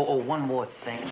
[0.00, 1.10] Oh, oh, one more thing.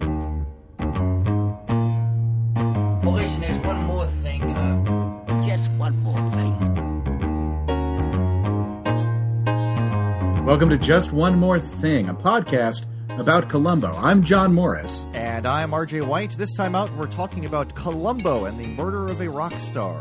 [3.03, 4.43] Well, listen, there's one more thing.
[4.45, 6.55] Uh, just one more thing.
[10.45, 12.85] Welcome to Just One More Thing, a podcast
[13.19, 13.93] about Columbo.
[13.93, 15.05] I'm John Morris.
[15.15, 16.39] And I'm RJ White.
[16.39, 20.01] This time out, we're talking about Columbo and the murder of a rock star.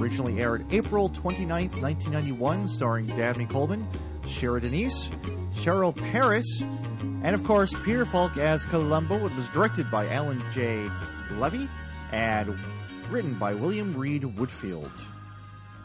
[0.00, 3.86] Originally aired April 29th, 1991, starring Dabney Coleman,
[4.26, 5.10] Shera Danese,
[5.54, 9.26] Cheryl Paris, and of course, Peter Falk as Columbo.
[9.26, 10.88] It was directed by Alan J.
[11.32, 11.66] Levi
[12.12, 12.56] and
[13.10, 14.92] written by William Read Woodfield.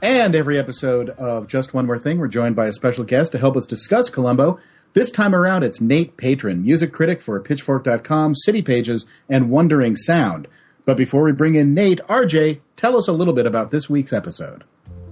[0.01, 3.37] And every episode of Just One More Thing, we're joined by a special guest to
[3.37, 4.59] help us discuss Columbo.
[4.93, 10.47] This time around, it's Nate Patrin, music critic for Pitchfork.com, City Pages, and Wondering Sound.
[10.85, 14.11] But before we bring in Nate, RJ, tell us a little bit about this week's
[14.11, 14.63] episode.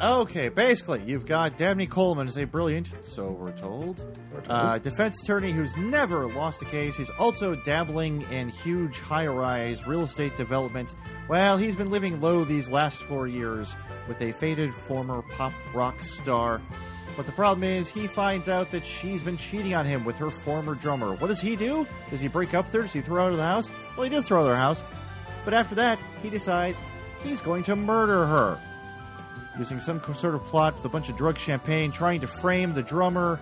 [0.02, 4.02] Okay, basically, you've got Dabney Coleman as a brilliant, so we're told,
[4.48, 6.96] uh, defense attorney who's never lost a case.
[6.96, 10.96] He's also dabbling in huge high rise real estate development.
[11.28, 13.76] Well, he's been living low these last four years
[14.08, 16.62] with a faded former pop rock star.
[17.18, 20.30] But the problem is, he finds out that she's been cheating on him with her
[20.30, 21.14] former drummer.
[21.16, 21.86] What does he do?
[22.10, 22.82] Does he break up with her?
[22.84, 23.70] Does he throw her out of the house?
[23.98, 24.84] Well, he does throw her out of the house.
[25.44, 26.82] But after that, he decides
[27.22, 28.62] he's going to murder her
[29.60, 32.82] using some sort of plot with a bunch of drug champagne, trying to frame the
[32.82, 33.40] drummer.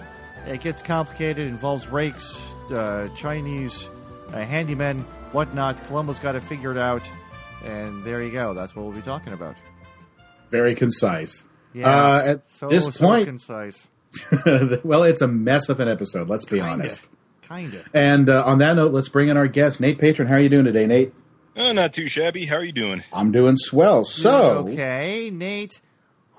[0.47, 3.87] It gets complicated, involves rakes, uh, Chinese
[4.29, 5.83] uh, handymen, whatnot.
[5.85, 7.09] Columbo's got to figure it out,
[7.63, 8.53] and there you go.
[8.53, 9.57] That's what we'll be talking about.
[10.49, 11.43] Very concise.
[11.73, 13.87] Yeah, Uh, at so, this so point, concise.
[14.83, 16.71] well, it's a mess of an episode, let's be Kinda.
[16.71, 17.05] honest.
[17.47, 17.83] Kinda.
[17.93, 20.27] And uh, on that note, let's bring in our guest, Nate Patrin.
[20.27, 21.13] How are you doing today, Nate?
[21.55, 22.45] Oh, not too shabby.
[22.45, 23.03] How are you doing?
[23.11, 24.05] I'm doing swell.
[24.05, 25.81] So, okay, Nate.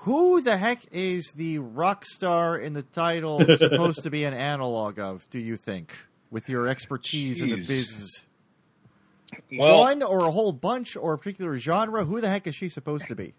[0.03, 4.97] Who the heck is the rock star in the title supposed to be an analog
[4.99, 5.29] of?
[5.29, 5.93] Do you think,
[6.31, 8.21] with your expertise in the biz?
[9.51, 12.05] Well, One or a whole bunch or a particular genre?
[12.05, 13.33] Who the heck is she supposed to be?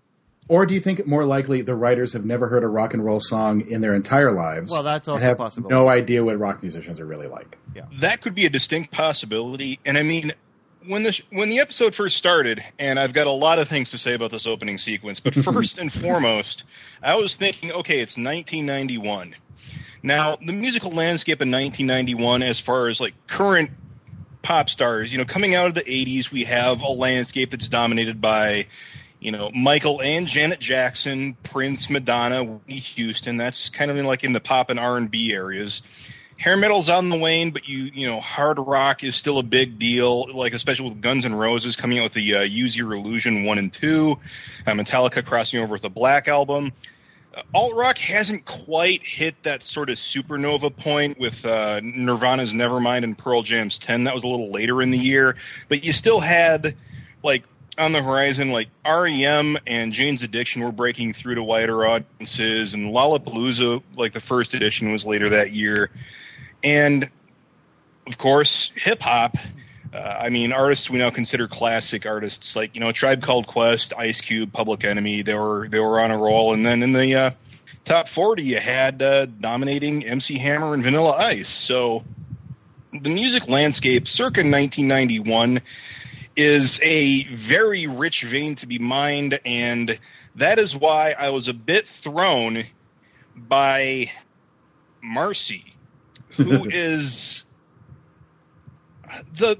[0.48, 3.20] or do you think more likely the writers have never heard a rock and roll
[3.20, 4.68] song in their entire lives?
[4.68, 5.74] Well, that's and also a have possibility.
[5.74, 7.56] no idea what rock musicians are really like.
[7.74, 7.84] Yeah.
[8.00, 9.78] that could be a distinct possibility.
[9.86, 10.32] And I mean,
[10.86, 13.98] when the when the episode first started, and I've got a lot of things to
[13.98, 16.64] say about this opening sequence, but first and foremost,
[17.02, 19.34] I was thinking, okay, it's 1991.
[20.02, 23.70] Now, the musical landscape in 1991, as far as like current
[24.42, 28.20] pop stars, you know, coming out of the 80s, we have a landscape that's dominated
[28.20, 28.66] by,
[29.18, 33.36] you know, Michael and Janet Jackson, Prince, Madonna, Whitney Houston.
[33.36, 35.82] That's kind of in like in the pop and R&B areas.
[36.40, 39.78] Hair metal's on the wane, but you you know hard rock is still a big
[39.78, 40.34] deal.
[40.34, 43.58] Like especially with Guns N' Roses coming out with the uh, Use Your Illusion one
[43.58, 44.18] and two,
[44.66, 46.72] uh, Metallica crossing over with the Black album.
[47.34, 53.04] Uh, alt rock hasn't quite hit that sort of supernova point with uh, Nirvana's Nevermind
[53.04, 54.04] and Pearl Jam's Ten.
[54.04, 55.36] That was a little later in the year,
[55.68, 56.74] but you still had
[57.22, 57.44] like
[57.76, 62.94] on the horizon, like REM and Jane's Addiction were breaking through to wider audiences, and
[62.94, 65.90] Lollapalooza, like the first edition, was later that year,
[66.62, 67.08] and
[68.06, 69.36] of course, hip hop.
[69.92, 73.92] Uh, I mean, artists we now consider classic artists, like you know, Tribe Called Quest,
[73.96, 75.22] Ice Cube, Public Enemy.
[75.22, 77.30] They were they were on a roll, and then in the uh,
[77.84, 81.48] top forty, you had uh, dominating MC Hammer and Vanilla Ice.
[81.48, 82.04] So
[82.92, 85.60] the music landscape, circa 1991
[86.36, 89.98] is a very rich vein to be mined, and
[90.36, 92.64] that is why I was a bit thrown
[93.36, 94.10] by
[95.02, 95.69] Marcy,
[96.44, 97.44] who is
[99.36, 99.58] the.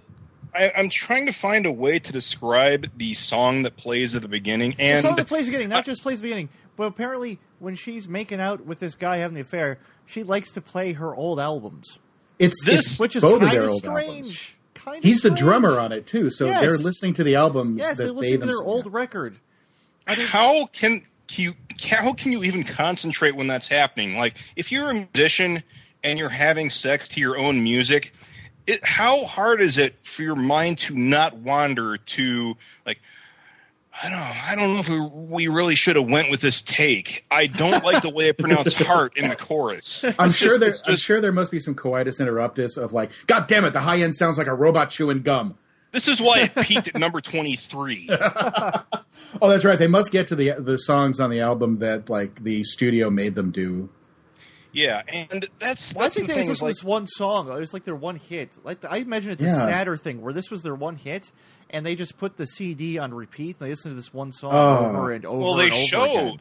[0.53, 4.29] I, I'm trying to find a way to describe the song that plays at the
[4.29, 7.39] beginning, The and song that plays the beginning, not just plays the beginning, but apparently
[7.61, 11.15] when she's making out with this guy having the affair, she likes to play her
[11.15, 12.01] old albums,
[12.41, 14.13] It's This- it's which is both of kind their of old albums.
[14.39, 14.57] strange.
[14.75, 16.61] Kind He's the drummer on it too, so Yes.
[16.63, 17.79] they're listening to the albums.
[17.79, 19.37] Yes, that they're listening they to their themselves- old record.
[20.07, 21.03] I mean, how can
[21.33, 21.53] you
[21.85, 24.17] how can you even concentrate when that's happening?
[24.17, 25.63] Like if you're a musician
[26.03, 28.13] and you're having sex to your own music,
[28.67, 32.57] it, how hard is it for your mind to not wander to
[32.87, 32.99] like
[34.03, 34.33] I don't know.
[34.45, 37.27] I don't know if we, we really should have went with this take.
[37.31, 40.05] I don't like the way I pronounce heart in the chorus.
[40.19, 40.69] I'm It's sure just- there.
[40.71, 43.81] it's I'm sure there must be some coitus interruptus of like, God damn it, the
[43.81, 45.59] high end sounds like a robot chewing gum.
[45.93, 48.09] This is why it peaked at number 23.
[49.43, 49.79] Oh, that's right.
[49.79, 53.35] They must get to the the songs on the album that like the studio made
[53.35, 53.91] them do.
[54.73, 56.49] Yeah, and that's Well, I think the they thing.
[56.49, 57.49] just is, like, this one song.
[57.49, 58.51] It was like their one hit.
[58.65, 61.31] Like I imagine it's a sadder thing where this was their one hit,
[61.71, 64.53] and they just put the CD on repeat and they listen to this one song
[64.55, 64.87] Oh.
[64.91, 65.39] over and over.
[65.39, 66.41] well, they and over show again.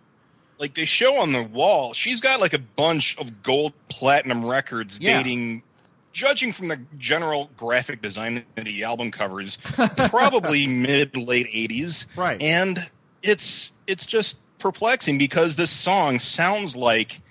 [0.60, 1.94] like they show on the wall.
[1.94, 5.18] She's got like a bunch of gold platinum records Yeah.
[5.18, 5.64] dating
[6.12, 9.58] judging from the general graphic design of the album covers,
[10.10, 12.06] probably mid late '80s.
[12.16, 12.42] Right.
[12.42, 12.80] And
[13.24, 17.22] it's it's just perplexing because this song sounds like.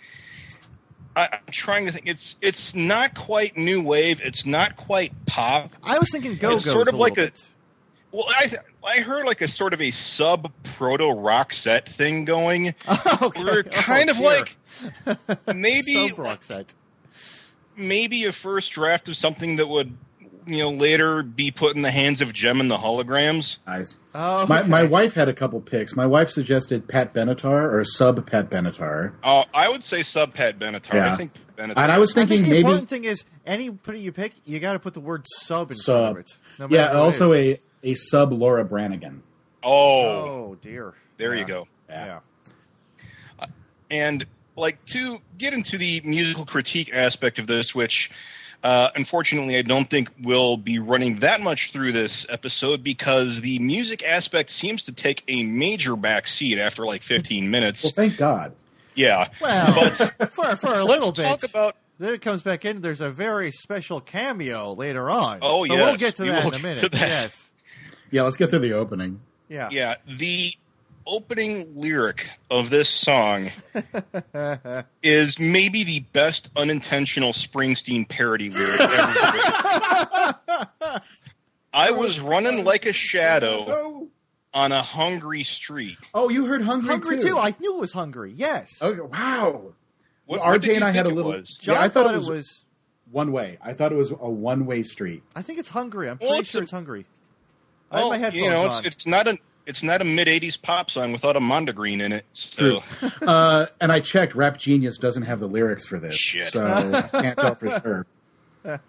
[1.18, 2.06] I, I'm trying to think.
[2.06, 4.20] It's it's not quite new wave.
[4.22, 5.72] It's not quite pop.
[5.82, 7.42] I was thinking Go It's sort of a like a- bit.
[8.12, 8.50] Well, I
[8.86, 12.68] I heard like a sort of a sub proto Roxette thing going.
[13.22, 13.44] okay.
[13.44, 14.24] We're Oh, kind of dear.
[14.26, 14.56] like
[15.54, 16.74] maybe Sub Roxette.
[17.76, 19.96] maybe a first draft of something that would
[20.48, 23.58] you know later be put in the hands of Jem and the holograms.
[23.66, 23.94] Nice.
[24.14, 24.68] Oh, My, okay.
[24.68, 25.94] my wife had a couple picks.
[25.94, 29.12] My wife suggested Pat Benatar or sub Pat Benatar.
[29.22, 30.94] Oh, I would say sub Pat Benatar.
[30.94, 31.12] Yeah.
[31.12, 31.74] I think Benatar.
[31.76, 34.58] And I was I think thinking the maybe important thing is anybody you pick, you
[34.60, 36.10] got to put the word sub in front sub.
[36.12, 36.30] of it.
[36.58, 39.22] no yeah, matter it also a, a sub Laura Branigan.
[39.62, 40.94] oh, Oh dear.
[41.16, 41.40] there Yeah.
[41.40, 41.68] you go.
[41.88, 42.20] Yeah.
[43.90, 48.10] and like to get into the musical critique aspect of this which
[48.64, 53.58] uh, unfortunately i don't think we'll be running that much through this episode because the
[53.58, 58.52] music aspect seems to take a major backseat after like 15 minutes Well, thank God.
[58.94, 61.24] yeah Well, but for for a let's little bit.
[61.26, 62.80] talk about then it comes back in.
[62.80, 65.40] There's a very special cameo later on.
[65.42, 66.92] Oh, But we'll get to we that will in a minute.
[66.92, 67.48] Yes.
[68.12, 69.20] Yeah, let's get through the opening.
[69.48, 69.68] Yeah.
[69.72, 70.52] yeah the
[71.08, 73.50] opening lyric of this song
[75.02, 80.34] is maybe the best unintentional springsteen parody lyric ever
[81.72, 84.08] i was running like a shadow oh.
[84.54, 85.96] on a hungry street.
[86.14, 87.28] Oh, you heard Hungry, Hungry too.
[87.28, 87.38] too.
[87.38, 88.32] I knew it was hungry.
[88.34, 88.80] Yes.
[88.82, 89.72] Okay, wow.
[90.26, 91.54] What, Well, RJ did you and I had a little- was?
[91.54, 92.64] John Yeah, I thought thought it it was- was.
[93.10, 93.56] One way.
[93.62, 95.22] I thought it was a one way street.
[95.34, 96.10] I think it's hungry.
[96.10, 97.06] I'm Well, pretty it's sure a- it's hungry.
[97.90, 98.84] I Well, have my headphones you know, it's on.
[98.86, 102.24] it's not a it's not a mid '80s pop song without a Mondegreen in it.
[102.32, 103.10] So True.
[103.22, 104.34] uh, and I checked.
[104.34, 106.44] Rap Genius doesn't have the lyrics for this, Shit.
[106.50, 108.06] so I can't tell for sure.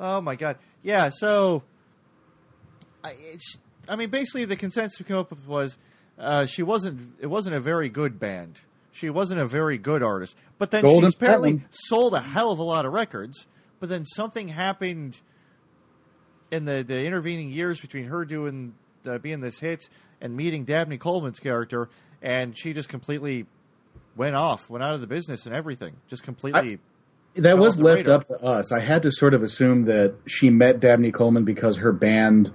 [0.00, 0.56] Oh my god.
[0.82, 1.10] Yeah.
[1.12, 1.62] So,
[3.04, 3.58] I, it's,
[3.88, 5.76] I mean, basically, the consensus we came up with was
[6.18, 7.14] uh, she wasn't.
[7.20, 8.60] It wasn't a very good band.
[8.92, 10.36] She wasn't a very good artist.
[10.56, 11.68] But then Golden she apparently Platinum.
[11.70, 13.46] sold a hell of a lot of records.
[13.78, 15.20] But then something happened
[16.50, 18.74] in the the intervening years between her doing
[19.06, 19.88] uh, being this hit
[20.20, 21.88] and meeting Dabney Coleman's character,
[22.22, 23.46] and she just completely
[24.16, 25.96] went off, went out of the business and everything.
[26.08, 26.78] Just completely.
[27.34, 28.14] That was left radar.
[28.14, 28.72] up to us.
[28.72, 32.50] I had to sort of assume that she met Dabney Coleman because her band,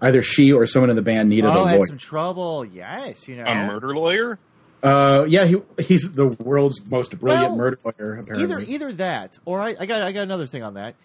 [0.00, 1.86] either she or someone in the band needed oh, a had lawyer.
[1.86, 2.64] some trouble.
[2.64, 3.44] Yes, you know.
[3.44, 4.38] a murder lawyer.
[4.82, 8.18] Uh, yeah, he, he's the world's most brilliant Well, murder lawyer.
[8.18, 10.96] Apparently, either either that or I, I got I got another thing on that.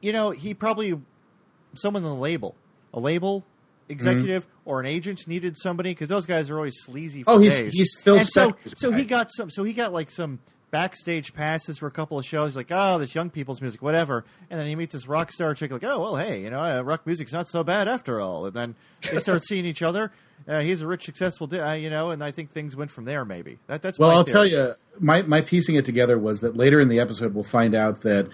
[0.00, 0.98] You know, he probably
[1.74, 2.54] someone in the label,
[2.94, 3.44] a label
[3.88, 7.22] executive or an agent needed somebody because those guys are always sleazy.
[7.22, 7.74] For Oh, he's- days.
[7.74, 9.50] he's Phil And so so he got some.
[9.50, 10.38] So he got like some
[10.70, 12.48] backstage passes for a couple of shows.
[12.52, 14.24] He's Like, oh, this young people's music, whatever.
[14.50, 15.70] And then he meets this rock star chick.
[15.70, 18.46] Like, oh, well, hey, you know, uh, rock music's not so bad after all.
[18.46, 18.74] And then
[19.12, 20.10] they start seeing each other.
[20.48, 23.04] Uh, he's a rich, successful, di- uh, you know, and I think things went from
[23.04, 23.24] there.
[23.24, 23.98] Maybe that that's.
[24.00, 24.32] Well, I'll theory.
[24.32, 27.74] tell you, my, my piecing it together was that later in the episode, we'll find
[27.74, 28.28] out that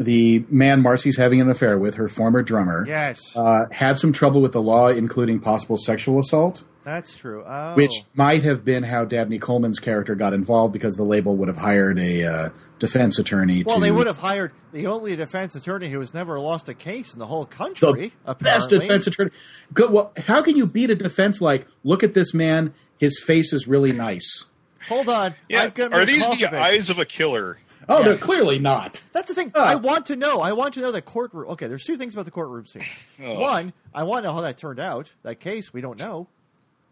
[0.00, 4.40] the man Marcy's having an affair with, her former drummer, Yes, uh, had some trouble
[4.40, 7.44] with the law, including possible sexual assault, that's true.
[7.46, 7.74] Oh.
[7.74, 11.58] which might have been how Dabney Coleman's character got involved because the label would have
[11.58, 12.48] hired a uh,
[12.78, 13.82] defense attorney Well, to.
[13.82, 17.18] they would have hired the only defense attorney who has never lost a case in
[17.18, 18.12] the whole country.
[18.24, 18.44] the country.
[18.44, 19.30] best defense attorney.
[19.74, 19.90] Good.
[19.90, 23.68] Well, how can you beat a defense like, look at this man, his face is
[23.68, 24.46] really nice?
[24.88, 26.54] Hold on, Yeah, I've are these the bit.
[26.54, 27.58] eyes of a killer?
[27.90, 28.04] Oh, Yes.
[28.06, 29.02] they're clearly not.
[29.12, 29.50] That's the thing.
[29.54, 29.64] Ah.
[29.66, 30.40] I want to know.
[30.40, 31.50] I want to know that courtroom.
[31.50, 32.82] Okay, there's two things about the courtroom scene.
[33.22, 33.40] Oh.
[33.40, 35.12] One, I want to know how that turned out.
[35.24, 36.28] That case, we don't know.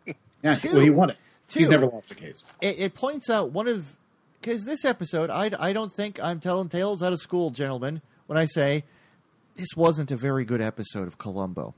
[0.43, 0.73] Yeah, Two.
[0.73, 1.17] well, he won it.
[1.53, 2.45] He's never lost a case.
[2.61, 3.85] It, it points out one of
[4.41, 8.39] because this episode, I, I don't think I'm telling tales out of school, gentlemen, when
[8.39, 8.85] I say
[9.57, 11.75] this wasn't a very good episode of Columbo.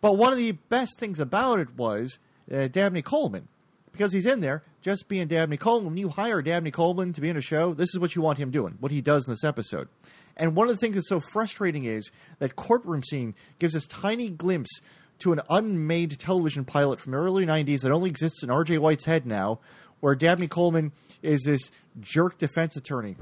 [0.00, 2.18] But one of the best things about it was
[2.50, 3.48] uh, Dabney Coleman.
[3.92, 5.90] Because he's in there, just being Dabney Coleman.
[5.90, 8.38] When you hire Dabney Coleman to be in a show, this is what you want
[8.38, 9.88] him doing, what he does in this episode.
[10.36, 14.30] And one of the things that's so frustrating is that courtroom scene gives this tiny
[14.30, 14.80] glimpse
[15.20, 19.04] to an unmade television pilot from the early 90s that only exists in RJ White's
[19.04, 19.60] head now,
[20.00, 21.70] where Dabney Coleman is this
[22.00, 23.16] jerk defense attorney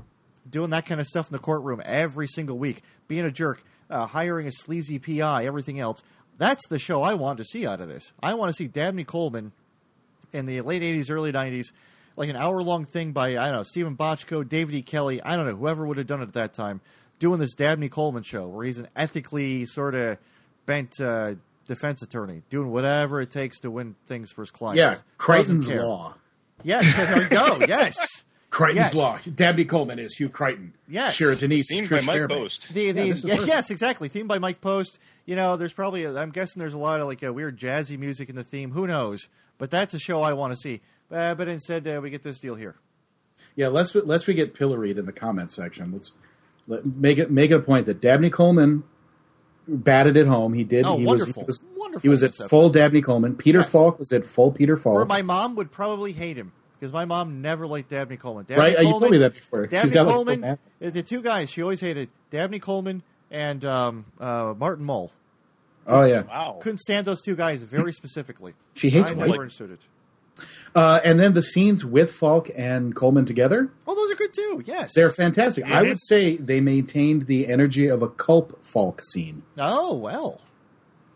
[0.49, 4.07] doing that kind of stuff in the courtroom every single week, being a jerk, uh,
[4.07, 6.03] hiring a sleazy PI, everything else.
[6.39, 8.13] That's the show I want to see out of this.
[8.23, 9.53] I want to see Dabney Coleman
[10.33, 11.67] in the late 80s, early 90s,
[12.17, 14.83] like an hour long thing by, I don't know, Steven Bochco, David E.
[14.83, 16.81] Kelley, I don't know, whoever would have done it at that time,
[17.19, 20.19] doing this Dabney Coleman show where he's an ethically sort of
[20.67, 21.35] bent uh,
[21.67, 24.79] defense attorney, doing whatever it takes to win things for his clients.
[24.79, 25.69] Yeah, Creighton's.
[25.69, 26.15] Law.
[26.65, 27.59] Yes, there we go.
[27.69, 27.97] Yes.
[28.51, 28.95] Creighton's Yes.
[28.95, 29.19] Law.
[29.35, 30.73] Dabney Coleman is Hugh Creighton.
[30.89, 31.15] Yes.
[31.15, 32.43] Shera Danese is Themed by Mike Fairbanks.
[32.59, 32.69] Post.
[32.75, 33.49] The, the, Yeah, this is yeah, perfect.
[33.49, 34.09] yes, exactly.
[34.09, 34.99] Themed by Mike Post.
[35.27, 37.99] You know, there's probably, i I'm guessing there's a lot of like uh, weird jazzy
[37.99, 38.71] music in the theme.
[38.71, 39.29] Who knows?
[39.59, 40.81] But that's a show I want to see.
[41.11, 42.77] Uh, but instead, uh, we get this deal here.
[43.57, 45.91] Yeah, let's let's we get pilloried in the comment section.
[45.93, 46.13] Let's
[46.69, 48.85] let, make it make it a point that Dabney Coleman
[49.67, 50.53] batted it home.
[50.55, 50.85] He did.
[50.87, 51.45] Oh, he wonderful.
[51.45, 52.51] Was, he was, Wonderful He was at stuff.
[52.51, 53.35] full Dabney Coleman.
[53.37, 53.71] Peter Yes.
[53.71, 55.09] Falk was at full Peter Or Falk.
[55.09, 58.45] my mom would probably hate him because my mom never liked Dabney Coleman.
[58.47, 58.79] Dabney Right?
[58.79, 59.65] Uh, you told me that before.
[59.69, 64.05] She's Dabney like, Coleman, uh, the two guys she always hated, Dabney Coleman and um,
[64.21, 65.11] uh, Martin Mull.
[65.89, 66.59] Oh yeah, Wow.
[66.63, 68.55] Couldn't stand those two guys very specifically.
[68.75, 69.29] she hates I white.
[69.31, 69.81] never understood it.
[70.75, 74.63] Uh, and then the scenes with Falk and Coleman together, Oh, those are good too.
[74.65, 75.65] Yes, they're fantastic.
[75.65, 75.89] I Mm-hmm.
[75.89, 79.43] would say they maintained the energy of a Culp Falk scene.
[79.59, 80.41] Oh well,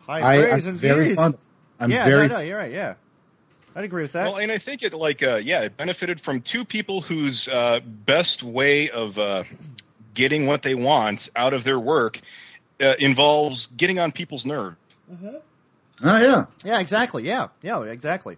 [0.00, 1.16] high I, praise I'm and very fees.
[1.16, 1.38] fond.
[1.78, 2.72] I'm yeah, very no, no, you're right.
[2.72, 2.94] Yeah,
[3.76, 4.24] I'd agree with that.
[4.24, 7.78] Well, and I think it like uh, yeah, it benefited from two people whose uh,
[7.84, 9.44] best way of uh,
[10.14, 12.20] getting what they want out of their work
[12.82, 14.74] uh, involves getting on people's nerve.
[16.04, 17.24] Oh yeah, Yeah, exactly.
[17.24, 18.36] Yeah, yeah, exactly.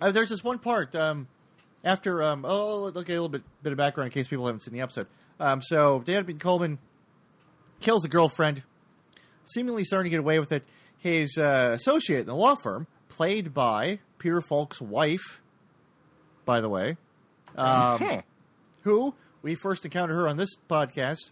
[0.00, 1.28] Uh, there's this one part um,
[1.84, 2.22] after.
[2.22, 4.80] Um, oh, okay, a little bit bit of background in case people haven't seen the
[4.80, 5.06] episode.
[5.38, 6.78] Um, so, David Coleman
[7.80, 8.62] kills a girlfriend,
[9.44, 10.64] seemingly starting to get away with it.
[10.98, 15.40] His uh, associate in the law firm, played by Peter Falk's wife,
[16.44, 16.96] by the way,
[17.54, 18.22] um, Huh.
[18.82, 21.30] who we first encountered her on this podcast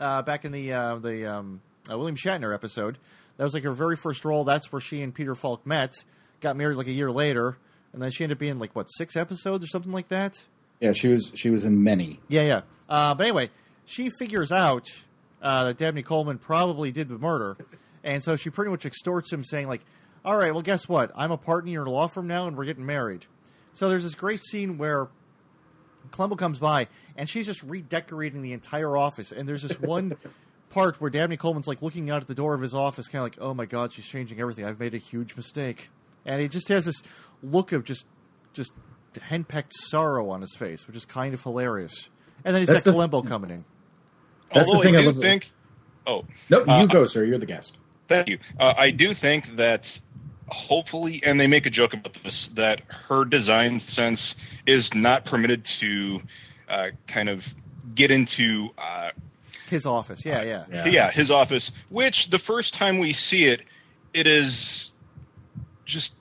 [0.00, 2.98] uh, back in the uh, the um, uh, William Shatner episode.
[3.36, 4.44] That was like her very first role.
[4.44, 5.92] That's where she and Peter Falk met.
[6.40, 7.56] Got married like a year later,
[7.92, 10.42] and then she ended up being like what six episodes or something like that.
[10.80, 10.92] yeah.
[10.92, 12.20] She was she was in many.
[12.28, 12.60] Yeah, yeah.
[12.88, 13.50] Uh, but anyway,
[13.84, 14.86] she figures out
[15.40, 17.56] uh, that Dabney Coleman probably did the murder,
[18.04, 19.82] and so she pretty much extorts him, saying like,
[20.24, 21.10] "All right, well, guess what?
[21.14, 23.26] I'm a partner in your law firm now, and we're getting married."
[23.72, 25.08] So there's this great scene where
[26.12, 30.16] Columbo comes by, and she's just redecorating the entire office, and there's this one.
[30.70, 33.24] Part where Dabney Coleman's like looking out at the door of his office, kind of
[33.26, 34.64] like, "Oh my God, she's changing everything.
[34.64, 35.90] I've made a huge mistake,"
[36.24, 37.02] and he just has this
[37.42, 38.06] look of just,
[38.54, 38.72] just
[39.16, 42.08] henpecked sorrow on his face, which is kind of hilarious.
[42.42, 43.64] And then he's That's got the- Columbo coming in.
[44.54, 45.52] That's the thing I I do love- think.
[46.06, 47.22] Oh, No, you Uh, go, sir.
[47.24, 47.76] You're the guest.
[48.08, 48.38] Thank you.
[48.58, 50.00] Uh, I do think that
[50.48, 54.34] hopefully, and they make a joke about this, that her design sense
[54.66, 56.22] is not permitted to
[56.68, 57.54] uh, kind of
[57.94, 59.10] get into, uh,
[59.68, 60.64] His office, yeah, yeah.
[60.70, 60.86] Yeah.
[60.86, 61.10] yeah.
[61.10, 61.72] his office.
[61.90, 63.62] Which the first time we see it,
[64.14, 64.90] it is
[65.84, 66.14] just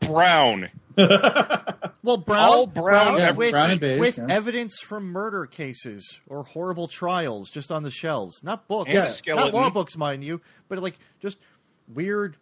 [0.00, 0.70] brown.
[2.04, 4.26] Well, brown, All brown, Yeah, with, brown and beige, with yeah.
[4.28, 9.34] evidence from murder cases or horrible trials just on the shelves, not books, And a
[9.36, 11.38] not law books, mind you, but like just
[11.86, 12.36] weird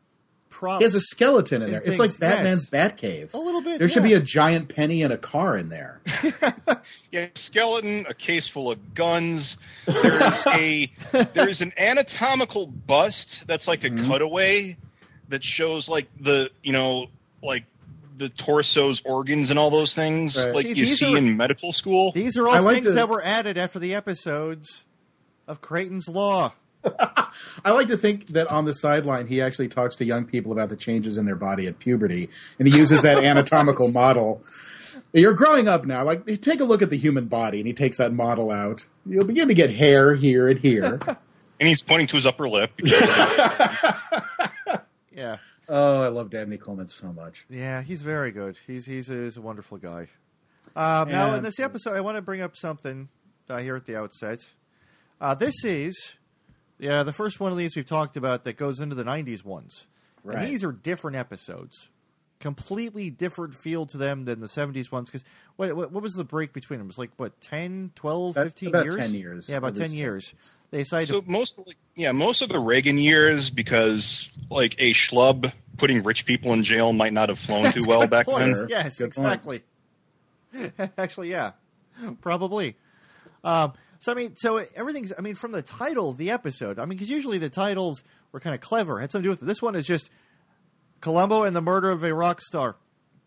[0.50, 0.80] props.
[0.80, 1.82] He has a skeleton in And there.
[1.82, 2.92] It's like Batman's yes.
[2.92, 3.32] Batcave.
[3.34, 6.00] A little bit, There should be a giant penny and a car in there.
[7.12, 9.56] Yeah, skeleton, a case full of guns.
[9.86, 10.90] There's a
[11.34, 14.10] there's an anatomical bust that's like a Mm-hmm.
[14.10, 14.76] cutaway
[15.28, 17.06] that shows like the you know
[17.42, 17.64] like
[18.16, 20.54] the torso's organs and all those things Right.
[20.54, 22.12] like See, you these see are- in medical school.
[22.12, 24.84] These are all like things to- that were added after the episodes
[25.48, 26.52] of Creighton's Law.
[27.64, 30.68] I like to think that on the sideline he actually talks to young people about
[30.68, 34.42] the changes in their body at puberty, and he uses that anatomical model.
[35.12, 36.04] You're growing up now.
[36.04, 38.86] Like, take a look at the human body, and he takes that model out.
[39.04, 41.00] You'll begin to get hair here and here.
[41.60, 42.70] and he's pointing to his upper lip.
[45.12, 45.36] Yeah.
[45.68, 47.44] oh, I love Dabney Coleman so much.
[47.50, 48.56] Yeah, he's very good.
[48.66, 50.06] He's he's, he's a wonderful guy.
[50.76, 53.08] Um, now, in this episode, I want to bring up something
[53.48, 54.38] uh, here at the outset.
[55.20, 56.14] Uh, this is
[56.80, 59.86] yeah the first one of these we've talked about that goes into the '90s ones.
[60.24, 60.48] And Right.
[60.50, 61.88] these are different episodes,
[62.40, 65.08] completely different feel to them than the '70s ones.
[65.08, 65.24] Because
[65.56, 66.86] what, what what was the break between them?
[66.86, 68.96] It was like what 10, 12, About- 15 about years?
[68.96, 70.34] 10 years, Yeah, about ten least 10 years.
[70.70, 74.74] They decided so to most of the, yeah most of the Reagan years because like
[74.78, 78.54] a schlub putting rich people in jail might not have flown too well back point.
[78.54, 78.66] then.
[78.68, 79.62] Yes, Good exactly.
[80.98, 81.52] Actually, yeah,
[82.20, 82.76] probably.
[83.42, 85.12] Um, so I mean, so everything's.
[85.16, 86.78] I mean, from the title, of the episode.
[86.80, 88.02] I mean, because usually the titles
[88.32, 89.46] were kind of clever, had something to do with it.
[89.46, 90.10] This one is just
[91.00, 92.76] Columbo and the murder of a rock star.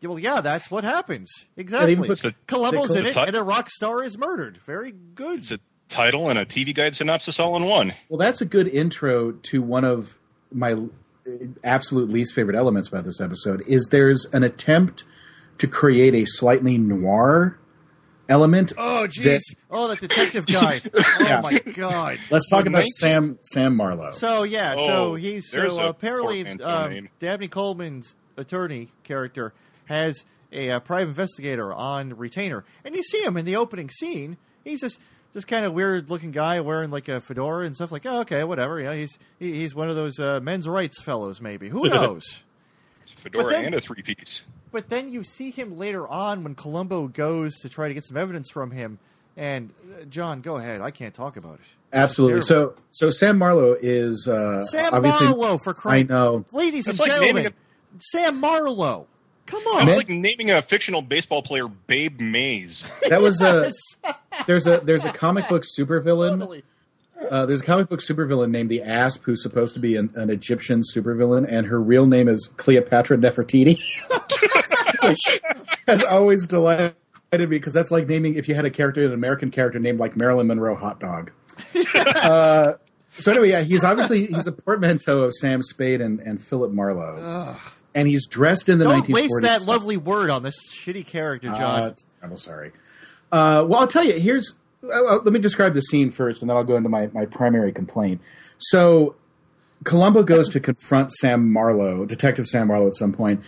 [0.01, 1.31] Yeah, Well, yeah, that's what happens.
[1.55, 1.93] Exactly.
[1.93, 4.57] even put the- Columbo's in it, call it- and a rock star is murdered.
[4.65, 5.39] Very good.
[5.39, 7.93] It's a title and a TV guide synopsis all in one.
[8.09, 10.17] Well, that's a good intro to one of
[10.51, 10.75] my
[11.63, 13.63] absolute least favorite elements about this episode.
[13.67, 15.03] Is there's an attempt
[15.59, 17.57] to create a slightly noir
[18.29, 18.73] element.
[18.77, 19.41] oh, that- jeez.
[19.69, 20.81] Oh, that detective guy.
[20.95, 21.41] Oh Yeah.
[21.41, 22.19] my god.
[22.29, 24.11] Let's talk The about 19 Sam Sam Marlowe.
[24.11, 24.79] So yeah, so
[25.11, 27.09] Oh, he's there's so a apparently um.
[27.19, 29.53] Dabney Coleman's attorney character
[29.85, 34.37] has a, uh private investigator on retainer, and you see him in the opening scene.
[34.63, 34.99] He's just
[35.33, 37.91] this kind of weird looking guy wearing like a fedora and stuff.
[37.91, 38.79] Like, oh, okay, whatever.
[38.79, 41.69] Yeah, he's he, he's one of those uh, men's rights fellows, maybe.
[41.69, 42.43] Who knows?
[43.23, 44.41] Fedora then- and a three piece.
[44.71, 48.17] But then you see him later on when Columbo goes to try to get some
[48.17, 48.97] evidence from him.
[49.37, 50.81] And uh, John, go ahead.
[50.81, 51.65] I can't talk about it.
[51.91, 52.35] Absolutely.
[52.37, 52.47] This is.
[52.49, 55.27] So, so Sam Marlowe is uh, Sam obviously.
[55.27, 56.11] Marlowe for crying.
[56.11, 56.45] I know.
[56.51, 57.53] ladies That's and like naming gentlemen.
[57.99, 59.07] Sam Marlowe.
[59.45, 59.81] Come on.
[59.81, 62.83] It's Man- like naming a fictional baseball player Babe Mays.
[63.09, 63.71] That was a.
[64.47, 66.39] There's a there's a comic book supervillain.
[66.39, 66.63] Totally.
[67.29, 70.29] Uh, there's a comic book supervillain named the Asp who's supposed to be an, an
[70.29, 73.79] Egyptian supervillain, and her real name is Cleopatra Nefertiti,
[75.03, 75.41] which
[75.87, 76.95] has always delighted
[77.31, 80.15] me because that's like naming if you had a character, an American character named like
[80.15, 81.31] Marilyn Monroe Hot Dog.
[82.23, 82.73] uh,
[83.19, 87.55] so anyway, yeah, he's obviously he's a portmanteau of Sam Spade and, and Philip Marlowe,
[87.95, 89.13] and he's dressed in the Don't 1940s.
[89.13, 89.73] waste that style.
[89.73, 91.81] lovely word on this shitty character, John.
[91.83, 92.71] Uh, I'm sorry.
[93.31, 94.19] Uh, well, I'll tell you.
[94.19, 94.53] Here's.
[94.83, 97.71] Uh, let me describe the scene first, and then I'll go into my, my primary
[97.71, 98.21] complaint.
[98.57, 99.15] So,
[99.83, 103.41] Columbo goes to confront Sam Marlowe, Detective Sam Marlowe, at some point,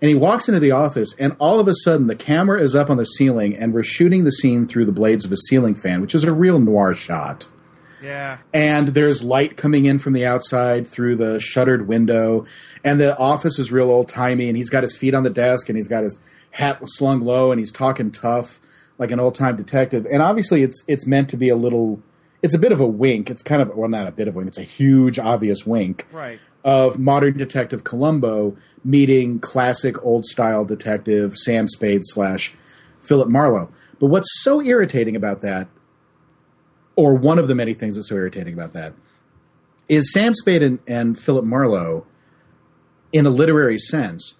[0.00, 2.90] and he walks into the office, and all of a sudden, the camera is up
[2.90, 6.00] on the ceiling, and we're shooting the scene through the blades of a ceiling fan,
[6.00, 7.46] which is a real noir shot
[8.02, 8.38] yeah.
[8.52, 12.44] and there's light coming in from the outside through the shuttered window
[12.84, 15.68] and the office is real old timey and he's got his feet on the desk
[15.68, 16.18] and he's got his
[16.50, 18.60] hat slung low and he's talking tough
[18.98, 22.00] like an old time detective and obviously it's it's meant to be a little
[22.42, 24.38] it's a bit of a wink it's kind of well not a bit of a
[24.38, 26.38] wink it's a huge obvious wink Right.
[26.64, 32.54] of modern detective Columbo meeting classic old style detective Sam Spade slash
[33.00, 33.70] Philip Marlowe.
[34.00, 35.68] But what's so irritating about that,
[36.96, 38.92] or one of the many things that's so irritating about that,
[39.88, 42.06] is Sam Spade and, and Philip Marlowe,
[43.12, 44.34] in a literary sense,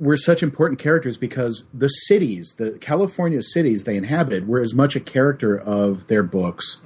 [0.00, 4.94] were such important characters because the cities, the California cities they inhabited, were as much
[4.96, 6.78] a character of their books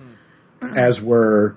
[0.75, 1.57] as were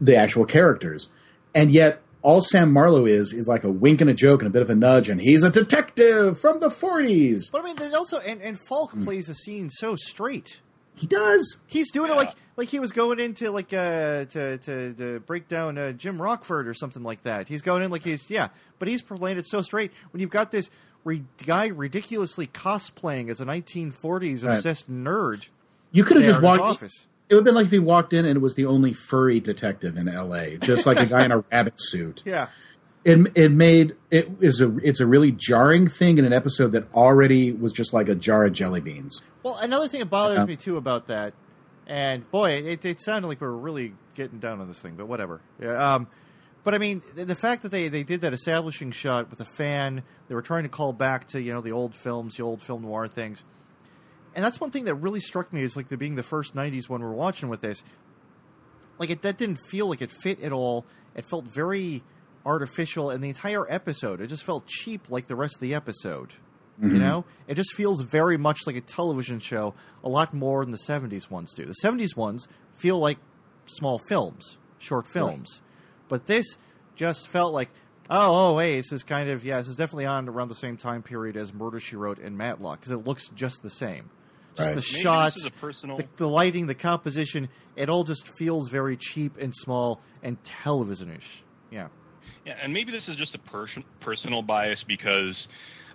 [0.00, 1.08] the actual characters.
[1.54, 4.50] And yet, all Sam Marlowe is is like a wink and a joke and a
[4.50, 7.50] bit of a nudge, and he's a detective from the 40s.
[7.50, 9.04] But I mean, there's also and, and Falk Hmm.
[9.04, 10.60] plays the scene so straight.
[10.94, 11.56] He does.
[11.66, 15.48] He's doing it like like he was going into like uh to to, to break
[15.48, 17.48] down uh, Jim Rockford or something like that.
[17.48, 19.90] He's going in like he's yeah, but he's playing it so straight.
[20.12, 20.70] When you've got this
[21.04, 24.54] re- guy ridiculously cosplaying as a 1940s Right.
[24.56, 25.48] obsessed nerd,
[25.90, 26.60] You could have just in walked.
[26.62, 27.06] office.
[27.28, 29.40] It would have been like if he walked in and it was the only furry
[29.40, 32.22] detective in L.A., just like a guy in a rabbit suit.
[32.26, 32.48] Yeah,
[33.04, 36.92] It it made it is a it's a really jarring thing in an episode that
[36.94, 39.22] already was just like a jar of jelly beans.
[39.42, 40.44] Well, another thing that bothers Yeah.
[40.44, 41.32] me too about that,
[41.86, 45.06] and boy, it, it sounded like we were really getting down on this thing, but
[45.08, 45.40] whatever.
[45.60, 46.06] Yeah, um,
[46.64, 50.02] but I mean, the, fact that they, they did that establishing shot with a fan,
[50.28, 52.82] they were trying to call back to you know the old films, the old film
[52.82, 53.42] noir things,
[54.34, 56.88] and that's one thing that really struck me is like the being the first '90s
[56.88, 57.82] when we're watching with this.
[58.98, 60.86] Like it, that didn't feel like it fit at all.
[61.16, 62.04] It felt very
[62.46, 66.34] artificial, and the entire episode, it just felt cheap, like the rest of the episode.
[66.80, 66.98] You mm-hmm.
[66.98, 70.78] know, it just feels very much like a television show, a lot more than the
[70.78, 71.64] '70s ones do.
[71.64, 72.46] The '70s ones
[72.76, 73.18] feel like
[73.66, 75.60] small films, short films,
[76.12, 76.58] but this
[76.94, 77.70] just felt like,
[78.10, 80.76] oh, oh, hey, this is kind of yeah, this is definitely on around the same
[80.76, 84.10] time period as Murder She Wrote and Matlock because it looks just the same.
[84.54, 84.74] Just Right.
[84.76, 89.38] the Maybe shots, personal- the, the lighting, the composition, it all just feels very cheap
[89.38, 91.40] and small and televisionish.
[91.70, 91.88] Yeah.
[92.44, 95.48] Yeah, and maybe this is just a person, personal bias because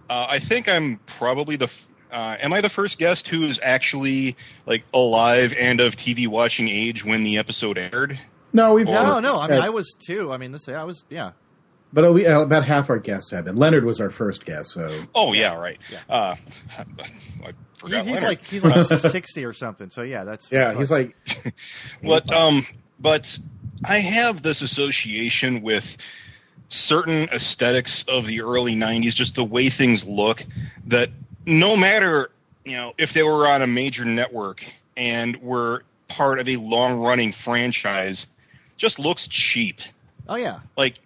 [0.09, 1.65] uh, I think I'm probably the.
[1.65, 6.25] f- Uh, am I the first guest who is actually like alive and of TV
[6.25, 8.17] watching age when the episode aired?
[8.57, 9.39] No, we've No, no.
[9.39, 10.31] I mean, uh, I was too.
[10.33, 10.67] I mean, this.
[10.67, 11.05] I was.
[11.09, 11.31] Yeah.
[11.93, 13.55] but we, uh, about half our guests have been.
[13.55, 15.77] Leonard was our first guest, so Oh yeah, right.
[15.91, 15.99] Yeah.
[16.09, 16.35] Uh,
[16.77, 16.83] I
[17.45, 18.03] He, forgot.
[18.05, 18.23] he's Leonard.
[18.23, 19.89] like he's like sixty or something.
[19.89, 21.15] So yeah, that's yeah, that's he's like
[22.03, 22.65] But um,
[22.99, 23.37] but
[23.85, 25.97] I have this association with
[26.69, 30.43] certain aesthetics of the early '90s, just the way things look.
[30.87, 31.09] That
[31.45, 32.31] no matter
[32.65, 34.65] you know if they were on a major network
[34.97, 38.25] and were part of a long-running franchise,
[38.77, 39.81] just looks cheap.
[40.29, 40.59] Oh yeah.
[40.77, 40.99] Like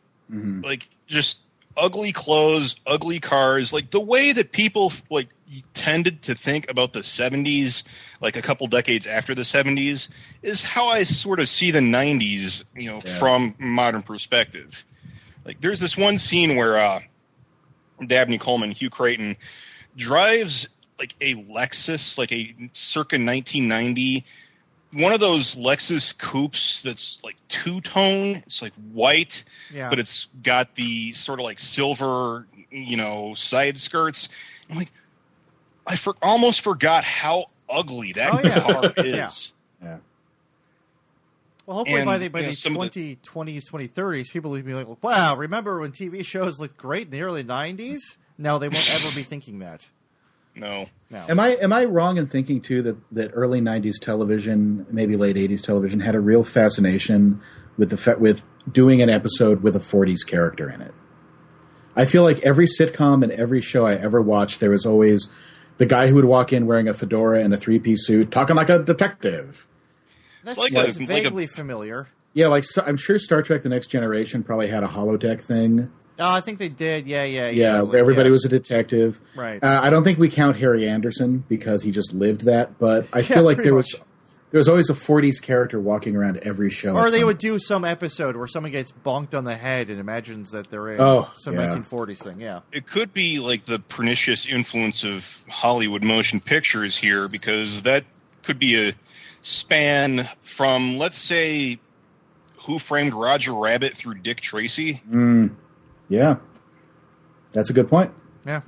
[0.64, 1.40] like just
[1.78, 5.30] ugly clothes, ugly cars, like the way that people like
[5.74, 7.84] tended to think about the 70s
[8.22, 10.08] like a couple decades after the 70s
[10.42, 13.20] is how I sort of see the 90s, you know, Yeah.
[13.20, 14.86] from modern perspective.
[15.44, 17.00] Like there's this one scene where uh
[18.06, 19.36] Dabney Coleman, Hugh Creighton
[19.96, 24.26] drives like a Lexus, like a circa 1990
[24.94, 28.44] one of those Lexus coupes that's like two tone.
[28.46, 29.90] It's like white, Yeah.
[29.90, 34.30] but it's got the sort of like silver, you know, side skirts.
[34.70, 34.92] I'm like,
[35.88, 38.56] I for, almost forgot how ugly that Oh, yeah.
[38.56, 39.28] guitar Yeah.
[39.28, 39.52] is.
[39.82, 39.98] Yeah.
[41.66, 44.62] Well, hopefully And, by the by you know, the twenty twenties, twenty thirties, people will
[44.62, 48.68] be like, "Wow, remember when TV shows looked great in the early '90s?" No, they
[48.68, 49.90] won't ever be thinking that.
[50.56, 50.86] No.
[51.10, 51.26] No.
[51.30, 55.36] Am I am I wrong in thinking too that, that early '90s television, maybe late
[55.38, 57.42] '80s television, had a real fascination
[57.78, 60.94] with the fa- with doing an episode with a '40s character in it?
[61.96, 65.28] I feel like every sitcom and every show I ever watched, there was always
[65.78, 68.56] the guy who would walk in wearing a fedora and a three piece suit, talking
[68.56, 69.68] like a detective.
[70.44, 72.08] That like sounds a- like a- vaguely familiar.
[72.34, 75.92] Yeah, like so, I'm sure Star Trek: The Next Generation probably had a holodeck thing.
[76.22, 77.08] Oh, I think they did.
[77.08, 78.34] Yeah, yeah, Yeah, like, where everybody yeah.
[78.34, 79.20] was a detective.
[79.36, 79.62] Right.
[79.64, 83.22] Uh, I don't think we count Harry Anderson because he just lived that, but I
[83.24, 84.00] feel like pretty there was
[84.52, 86.96] there was always a '40s character walking around every show.
[86.96, 90.00] Or they some- would do some episode where someone gets bonked on the head and
[90.00, 91.70] imagines that they're in Oh, some yeah.
[91.74, 92.40] 1940s thing.
[92.42, 92.60] Yeah.
[92.72, 98.04] It could be like the pernicious influence of Hollywood motion pictures here, because that
[98.44, 98.94] could be a
[99.42, 101.80] span from, let's say,
[102.66, 105.02] Who Framed Roger Rabbit through Dick Tracy.
[105.10, 105.52] Mm,
[106.12, 106.36] yeah,
[107.54, 108.12] that's a good point.
[108.46, 108.62] Yeah.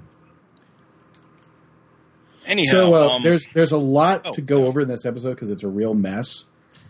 [2.45, 4.67] Anyhow, so uh, um, there's there's a lot oh, to go yeah.
[4.67, 6.43] over in this episode because it's a real mess.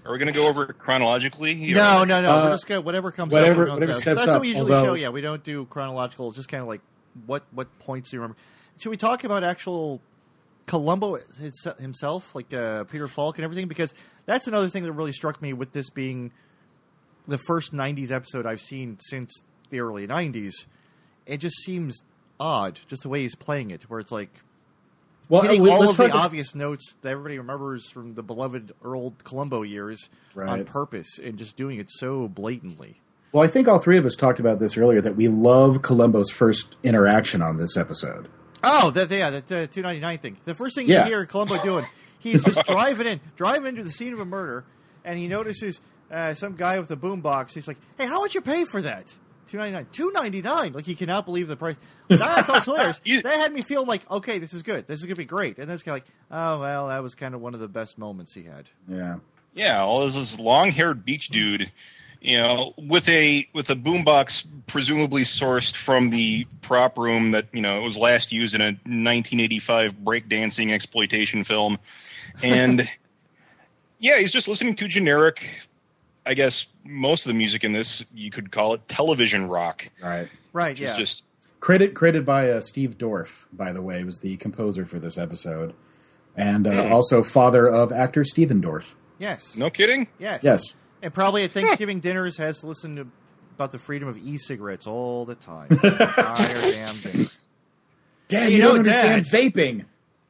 [0.06, 1.54] are we going to go over it chronologically?
[1.74, 2.32] No, no, no.
[2.32, 3.68] Uh, we're just gonna whatever comes whatever- up.
[3.68, 4.00] we're whatever go.
[4.00, 4.94] steps That's up, what we usually although- show.
[4.94, 6.28] Yeah, we don't do chronological.
[6.28, 6.82] It's just kind of like
[7.26, 8.38] what what points do you remember?
[8.82, 10.02] Should we talk about actual
[10.66, 11.20] Columbo
[11.78, 13.68] himself, like uh, Peter Falk and everything?
[13.68, 13.94] Because
[14.26, 16.32] that's another thing that really struck me with this being
[17.28, 20.54] the first '90s episode I've seen since the early '90s.
[21.26, 22.02] It just seems
[22.40, 24.30] odd, just the way he's playing it, where it's like
[25.30, 28.72] Well, hitting we- all of the talk- obvious notes that everybody remembers from the beloved
[28.84, 33.02] Earl Columbo years on purpose and just doing it so blatantly.
[33.32, 36.30] Well, I think all three of us talked about this earlier that we love Columbo's
[36.30, 38.28] first interaction on this episode.
[38.64, 40.38] Oh, that yeah, that uh, two ninety nine thing.
[40.46, 41.04] The first thing Yeah.
[41.06, 41.86] you hear Columbo doing,
[42.20, 44.64] he's just driving in, driving into the scene of a murder,
[45.04, 45.82] and he notices
[46.12, 47.54] uh, some guy with a boombox.
[47.56, 49.14] He's like, "Hey, how much you pay for that?"
[49.48, 49.88] Two ninety nine.
[49.92, 50.74] Two ninety nine.
[50.74, 51.76] Like he cannot believe the price.
[52.08, 53.02] That I thought was hilarious.
[53.06, 54.88] You- That had me feeling like, okay, this is good.
[54.88, 55.58] This is gonna be great.
[55.60, 57.68] And then it's kind of like, oh well, that was kind of one of the
[57.68, 58.70] best moments he had.
[58.88, 59.18] Yeah.
[59.56, 61.72] Yeah, well, there's this long-haired beach dude,
[62.22, 67.62] you know, with a with a boombox presumably sourced from the prop room that you
[67.62, 71.78] know it was last used in a 1985 breakdancing exploitation film,
[72.42, 72.90] and
[74.00, 75.46] yeah, he's just listening to generic.
[76.26, 79.90] I guess most of the music in this you could call it television rock.
[80.02, 80.30] Right.
[80.54, 80.72] Right.
[80.72, 80.98] It's Yeah.
[80.98, 81.24] just
[81.60, 85.74] Credit created by uh, Steve Dorff, by the way, was the composer for this episode,
[86.36, 86.92] and uh, Hmm.
[86.94, 88.96] also father of actor Stephen Dorff.
[89.18, 89.56] yes.
[89.56, 90.08] no kidding.
[90.20, 90.44] Yes.
[90.44, 90.62] Yes.
[91.02, 93.08] And probably at Thanksgiving dinners has to listen to
[93.56, 95.68] about the freedom of e-cigarettes all the time.
[95.70, 95.76] The
[96.10, 97.26] entire damn day.
[98.30, 99.34] Dad, Hey, you, you don't understand Dad.
[99.54, 99.86] vaping.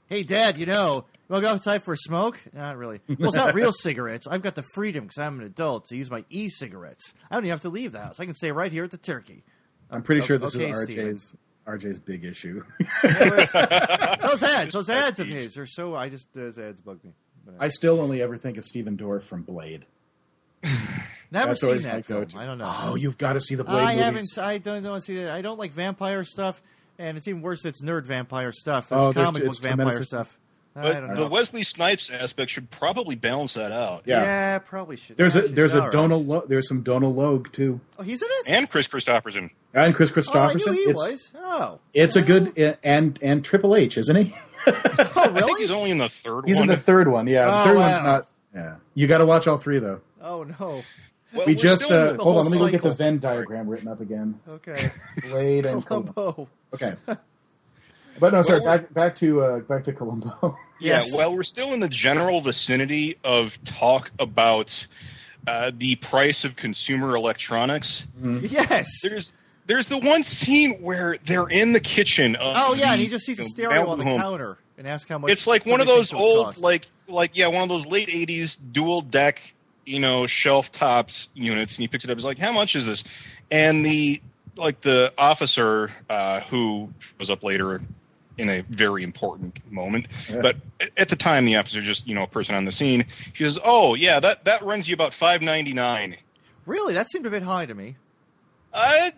[0.10, 2.40] Hey, Dad, you know, want to go outside for a smoke?
[2.54, 3.00] Not really.
[3.08, 4.28] Well, it's not real cigarettes.
[4.28, 7.14] I've got the freedom because I'm an adult to use my e-cigarettes.
[7.32, 8.20] I don't even have to leave the house.
[8.20, 9.44] I can stay right here at the turkey.
[9.90, 11.06] I'm pretty sure this Okay, is Steven.
[11.14, 11.36] RJ's
[11.68, 12.64] RJ's big issue.
[13.04, 15.96] those ads, those ads of his are so.
[15.96, 17.12] I just those ads bug me.
[17.46, 19.86] But I still only ever think of Stephen Dorff from Blade.
[20.64, 20.80] never
[21.32, 22.22] That's seen that film.
[22.22, 22.38] go-to.
[22.40, 22.72] I don't know.
[22.84, 24.34] Oh, you've got to see the Blade I movies.
[24.36, 24.38] haven't.
[24.50, 25.32] I don't, don't see that.
[25.32, 26.62] I don't like vampire stuff,
[26.98, 27.66] and it's even worse.
[27.66, 28.86] It's nerd vampire stuff.
[28.86, 30.08] It's Oh, comic book it's vampire tremendous.
[30.08, 30.38] stuff.
[30.76, 31.28] I But don't the.
[31.28, 34.04] Wesley Snipes aspect should probably balance that out.
[34.06, 34.58] Yeah.
[34.60, 35.18] probably should.
[35.18, 35.92] There's a actually, there's all a right.
[35.92, 38.50] Donald Lo- there's some Donald Logue too, Oh, he's in it.
[38.50, 39.52] And Kris Kristofferson.
[39.74, 40.22] and Kris oh, I
[40.56, 40.66] Kristofferson.
[40.68, 41.32] knew he it's was.
[41.38, 44.34] Oh, it's a good and and Triple H, isn't he?
[44.66, 44.72] Oh, I
[45.26, 45.62] think really?
[45.62, 46.64] he's only in the third He's one.
[46.64, 47.28] in the third one.
[47.28, 47.92] Yeah, the Oh, third wow.
[47.92, 48.28] one's not.
[48.56, 50.02] Yeah, you got to watch all three though.
[50.22, 50.84] oh no.
[51.34, 52.20] Well, we just uh, hold on.
[52.20, 52.94] whole Let me go get the.
[52.94, 54.40] Venn diagram written up again.
[54.48, 54.92] Okay.
[55.30, 56.14] Blade and Columbo.
[56.14, 56.48] Columbo.
[56.76, 56.94] Okay,
[58.20, 58.60] but no, sorry.
[58.62, 60.58] Well, back back to uh, back to Columbo.
[60.80, 61.12] Yes.
[61.12, 64.86] Yeah, well, we're still in the general vicinity of talk about
[65.48, 68.04] uh, the price of consumer electronics.
[68.22, 68.90] Yes.
[69.02, 69.32] There's
[69.66, 72.36] there's the one scene where they're in the kitchen.
[72.36, 74.20] Of Oh yeah, and he just sees a stereo on the home.
[74.20, 75.32] counter and asks how much.
[75.32, 76.58] It's like one of those thinks it would old, cost.
[76.58, 79.42] like like yeah, one of those late '80s dual deck,
[79.86, 81.78] you know, shelf tops units.
[81.78, 82.18] And he picks it up.
[82.18, 83.06] He's like, "How much is this?"
[83.50, 84.22] And the
[84.58, 87.82] like the officer uh, who shows up later
[88.38, 90.42] in a very important moment, Yeah.
[90.42, 90.56] but
[90.98, 93.06] at the time the officer just you know a person on the scene.
[93.34, 96.18] She says, "Oh yeah, that that runs you about five ninety nine.
[96.66, 97.96] Really, that seemed a bit high to me.
[98.74, 99.12] I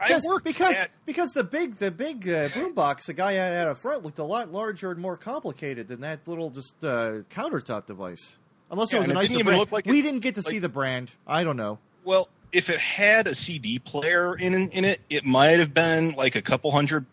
[0.00, 3.52] I Because worked because, at because the big the big uh, boombox the guy had
[3.54, 7.20] out of front looked a lot larger and more complicated than that little just uh,
[7.30, 8.36] countertop device.
[8.70, 9.60] Unless Yeah, it was a and it nicer didn't even brand.
[9.60, 11.10] look like we it- didn't get to see the brand.
[11.26, 11.78] I don't know.
[12.04, 16.34] Well, if it had a CD player in in it, it might have been like
[16.36, 17.04] a couple hundred.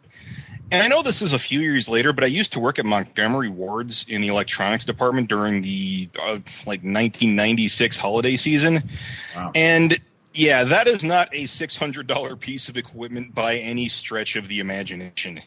[0.72, 2.86] And I know this is a few years later, but I used to work at
[2.86, 8.90] Montgomery Wards in the electronics department during the uh, like 1996 holiday season,
[9.36, 9.52] Wow.
[9.56, 10.00] and
[10.34, 15.42] yeah, that is not a $600 piece of equipment by any stretch of the imagination.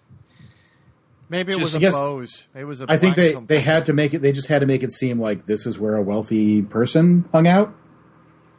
[1.29, 1.95] Maybe it Just- was a Yes.
[1.95, 2.45] Bose.
[2.55, 2.87] It was a.
[2.89, 3.55] I think they, something.
[3.55, 4.23] they had to make it.
[4.23, 7.47] They just had to make it seem like this is where a wealthy person hung
[7.47, 7.75] out.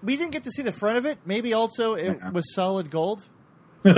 [0.04, 1.18] We didn't get to see the front of it.
[1.26, 2.30] Maybe also it Yeah.
[2.30, 3.26] was solid gold
[3.86, 3.94] on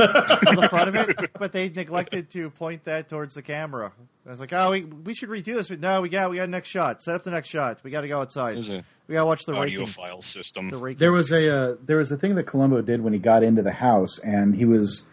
[0.56, 3.91] the front of it, but they neglected to point that towards the camera.
[4.26, 5.70] I was like, oh, we, we should redo this.
[5.70, 7.02] But no, we got we got next shot.
[7.02, 7.82] Set up the next shot.
[7.84, 8.56] We got to go outside.
[8.58, 9.80] There's a We got to watch the raking.
[9.86, 10.70] audiophile system.
[10.70, 11.00] The raking.
[11.00, 13.62] There was a uh, there was a thing that Columbo did when he got into
[13.63, 15.04] the house, and he was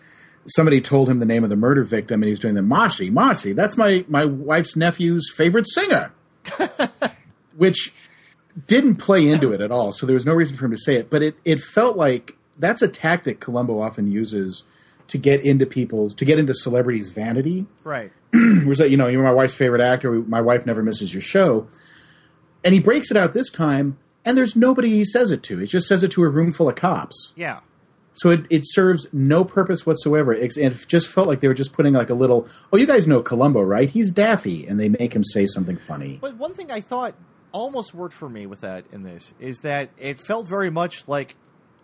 [0.46, 3.11] somebody told him the name of the murder victim, and he was doing the Mossy,
[3.11, 3.54] Mossy.
[3.54, 6.12] That's my my wife's nephew's favorite singer,
[7.57, 7.94] which
[8.66, 9.92] didn't play into it at all.
[9.92, 12.35] So there was no reason for him to say it, but it it felt like
[12.58, 14.62] that's a tactic Columbo often uses
[15.08, 17.66] to get into people's to get into celebrities' vanity.
[17.84, 18.12] right.
[18.66, 20.12] was that you know you're my wife's favorite actor.
[20.12, 21.66] My wife never misses your show,
[22.62, 25.58] and he breaks it out this time, and there's nobody he says it to.
[25.58, 27.32] He just says it to a room full of cops.
[27.36, 27.60] Yeah.
[28.14, 30.34] So it, it serves no purpose whatsoever.
[30.34, 32.48] It's, it just felt like they were just putting like a little.
[32.72, 33.88] Oh, you guys know Columbo, right?
[33.88, 36.18] He's Daffy, and they make him say something funny.
[36.20, 37.14] But one thing I thought
[37.52, 41.36] almost worked for me with that in this is that it felt very much like,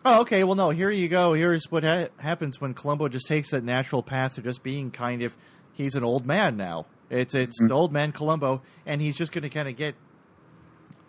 [0.05, 1.33] oh, okay, well, no, here you go.
[1.33, 5.23] Here's what ha- happens when Columbo just takes that natural path of just being kind
[5.23, 5.37] of,
[5.73, 6.87] he's an old man now.
[7.11, 9.95] It's it's the old man Columbo, and he's just going to kind of get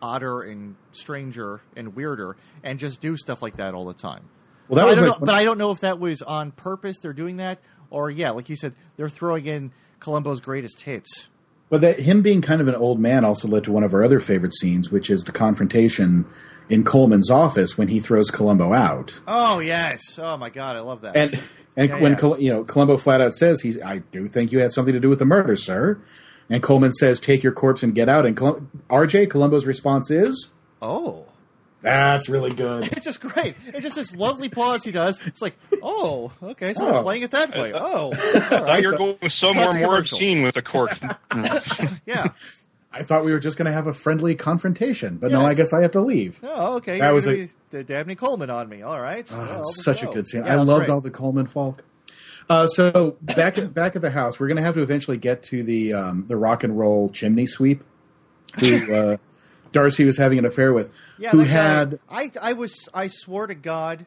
[0.02, 4.30] odder and stranger and weirder, and just do stuff like that all the time.
[4.68, 6.22] Well, that So I was don't like, know, but I don't know if that was
[6.22, 7.00] on purpose.
[7.00, 11.30] They're doing that, or yeah, like you said, they're throwing in Columbo's greatest hits.
[11.70, 14.04] but that him being kind of an old man also led to one of our
[14.04, 16.26] other favorite scenes, which is the confrontation
[16.70, 19.20] in Coleman's office when he throws Columbo out.
[19.28, 20.18] Oh yes!
[20.22, 21.16] Oh my god, I love that.
[21.16, 21.40] And
[21.78, 22.18] and Yeah, when yeah.
[22.18, 25.00] Col- you know Columbo flat out says he's I do think you had something to
[25.00, 26.00] do with the murder, sir.
[26.50, 29.26] And Coleman says, "Take your corpse and get out." And Colum- R.J.
[29.28, 30.52] Columbo's response is,
[30.82, 31.26] oh,
[31.82, 33.56] "That's really good." it's just great.
[33.66, 35.20] It's just this lovely pause he does.
[35.26, 36.94] It's like, oh, okay, so Oh.
[36.94, 37.74] we're playing it that way.
[37.74, 40.92] Uh, oh, I thought you were going somewhere more obscene with the cork.
[42.06, 42.28] yeah.
[42.98, 45.74] I thought we were just going to have a friendly confrontation, but no, I guess
[45.74, 46.40] I have to leave.
[46.44, 47.00] Oh, okay.
[47.00, 48.84] That You're was a- the Dabney Coleman on me.
[48.84, 49.28] All right.
[49.34, 50.46] Oh, Well, such a good scene.
[50.46, 50.90] Yeah, I loved great.
[50.94, 51.84] all the Coleman folk.
[52.50, 55.44] Uh, so back at, back at the house, we're going to have to eventually get
[55.44, 57.84] to the um, the rock and roll chimney sweep,
[58.60, 59.18] who uh,
[59.74, 63.08] Darcy was having an affair with, Yeah, who that guy- had I I was I
[63.08, 64.06] swore to God,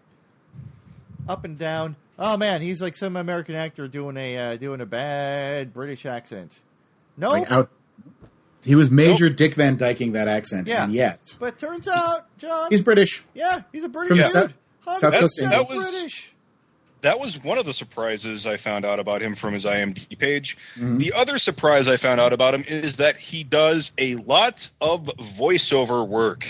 [1.28, 1.96] up and down.
[2.18, 6.58] Oh man, he's like some American actor doing a uh, doing a bad British accent.
[7.16, 7.70] No, like out.
[8.68, 10.84] He was major Dick Van Dyking that accent, Yeah.
[10.84, 13.24] and yet but turns out, John, he's British.
[13.34, 14.26] yeah, he's a British From dude.
[14.26, 14.54] South-
[15.00, 16.32] South Coast percent That was- British.
[17.02, 20.56] that was one of the surprises I found out about him from his IMDb page.
[20.76, 20.98] Mm-hmm.
[20.98, 25.06] The other surprise I found out about him is that he does a lot of
[25.38, 26.46] voiceover work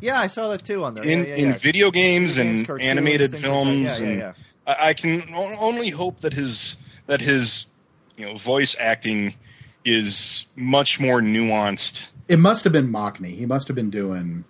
[0.00, 1.04] Yeah, I saw that too on there.
[1.04, 1.52] in, yeah, yeah, in yeah.
[1.58, 3.64] video games Video games, and cartoons, animated things like that.
[3.64, 3.82] films.
[3.84, 4.34] Yeah, yeah, and.
[4.66, 7.66] I, I can only hope that his that his
[8.16, 9.34] you know voice acting
[9.84, 12.02] is much more nuanced.
[12.28, 13.34] It must have been Mockney.
[13.36, 14.44] He must have been doing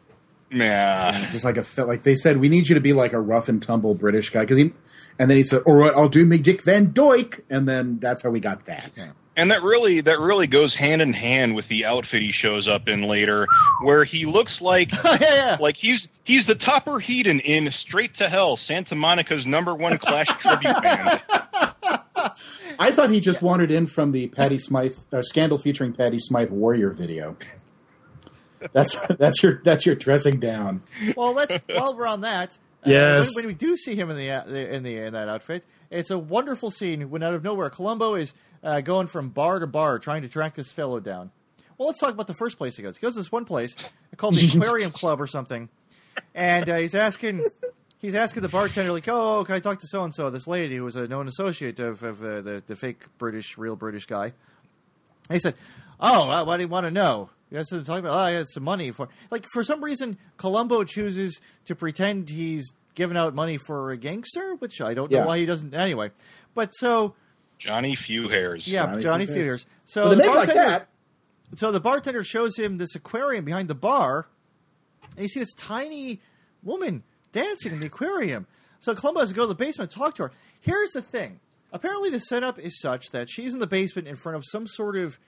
[0.50, 1.28] Yeah.
[1.32, 2.36] just like a fe- like they said.
[2.38, 4.72] We need you to be like a rough and tumble British guy because he.
[5.18, 8.22] And then he said, "All right, I'll do me Dick Van Dyke," and then that's
[8.22, 8.90] how we got that.
[9.36, 12.88] And that really that really goes hand in hand with the outfit he shows up
[12.88, 13.46] in later,
[13.82, 15.56] where he looks like yeah, yeah.
[15.60, 20.26] like he's he's the Topper Headon in Straight to Hell, Santa Monica's number one Clash
[20.40, 21.20] tribute band.
[22.16, 26.50] I thought he just wandered in from the Patty Smyth uh, scandal featuring Patty Smyth
[26.50, 27.36] Warrior video.
[28.72, 30.82] That's that's your that's your dressing down.
[31.16, 32.52] Well, let's while we're on that.
[32.52, 33.34] uh, Yes.
[33.34, 36.10] when, when we do see him in the uh, in the in that outfit, it's
[36.10, 39.98] a wonderful scene when out of nowhere Columbo is uh, going from bar to bar
[39.98, 41.30] trying to track this fellow down.
[41.76, 42.96] Well, let's talk about the first place he goes.
[42.96, 43.74] He goes to this one place
[44.16, 45.68] called the Aquarium Club or something,
[46.34, 47.44] and uh, he's asking.
[48.04, 50.76] He's asking the bartender, like, "Oh, can I talk to so and so, this lady
[50.76, 54.26] who was a known associate of, of uh, the the fake British, real British guy?"
[54.26, 55.54] And he said,
[55.98, 58.12] "Oh, uh, what do you want to know?" You guys talking about?
[58.12, 62.72] Oh, I had some money for like for some reason Columbo chooses to pretend he's
[62.94, 65.24] giving out money for a gangster, which I don't know Yeah.
[65.24, 65.72] why he doesn't.
[65.72, 66.10] Anyway,
[66.54, 67.14] but so
[67.58, 68.68] Johnny Few Hairs.
[68.68, 69.62] yeah, Johnny Johnny Fingers.
[69.62, 69.66] Fingers.
[69.86, 70.88] So With a the name like bartender, that,
[71.58, 74.26] so the bartender shows him this aquarium behind the bar,
[75.16, 76.20] and you see this tiny
[76.62, 77.02] woman
[77.34, 78.46] dancing in the aquarium.
[78.80, 80.32] So Columbo has to go to the basement and talk to her.
[80.60, 81.40] Here's the thing.
[81.72, 84.96] Apparently, the setup is such that she's in the basement in front of some sort
[84.96, 85.18] of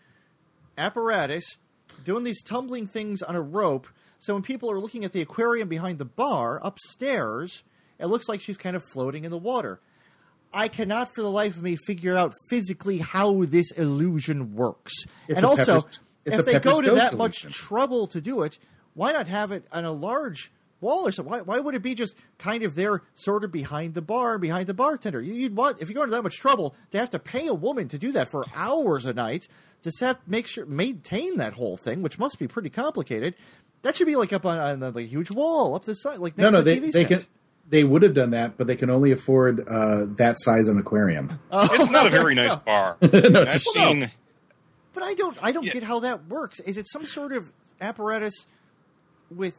[0.78, 1.56] apparatus
[2.04, 3.88] doing these tumbling things on a rope.
[4.18, 7.62] So when people are looking at the aquarium behind the bar upstairs,
[7.98, 9.80] it looks like she's kind of floating in the water.
[10.52, 14.92] I cannot for the life of me figure out physically how this illusion works.
[15.28, 18.58] It's and also, Pepper's- if they go to that much trouble to do it,
[18.94, 21.30] why not have it on a large wall or something?
[21.30, 24.66] Why, why would it be just kind of there, sort of behind the bar, behind
[24.66, 25.20] the bartender?
[25.22, 27.54] You- You'd want if you go into that much trouble to have to pay a
[27.54, 29.48] woman to do that for hours a night,
[29.82, 33.34] just have make sure maintain that whole thing, which must be pretty complicated.
[33.82, 36.36] That should be like up on, on a like, huge wall up the side, like
[36.36, 37.08] No, next no, to the they TV they set.
[37.08, 37.26] can
[37.68, 41.38] they would have done that, but they can only afford uh, that size an aquarium.
[41.52, 42.96] It's not a very nice bar.
[43.02, 44.10] No, I've it's- seen.
[44.92, 45.72] But I don't I don't Yeah.
[45.74, 46.58] get how that works.
[46.60, 48.46] Is it some sort of apparatus
[49.30, 49.54] with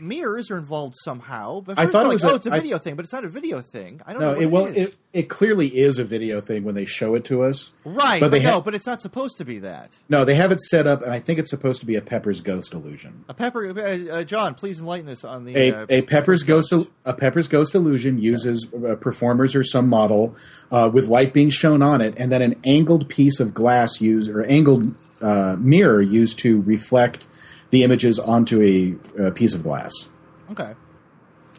[0.00, 1.60] mirrors are involved somehow?
[1.60, 3.12] But I thought it like, was oh, a- it's a I- video thing, but it's
[3.12, 4.00] not a video thing.
[4.06, 4.40] I don't No, know.
[4.40, 7.42] It well, it it, it clearly is a video thing when they show it to
[7.44, 7.70] us.
[7.84, 9.96] right, but but, they no, ha- but it's not supposed to be that.
[10.08, 12.40] No, they have it set up, and I think it's supposed to be a Pepper's
[12.40, 13.24] Ghost illusion.
[13.28, 16.72] A pepper, uh, uh, John, please enlighten us on the A, uh, a Pepper's Ghost
[17.04, 20.34] a Pepper's Ghost illusion uses uh, performers or some model
[20.72, 24.28] uh, with light being shown on it, and then an angled piece of glass used
[24.30, 27.26] or angled uh, mirror used to reflect
[27.70, 29.92] the images onto a, a piece of glass.
[30.50, 30.74] Okay,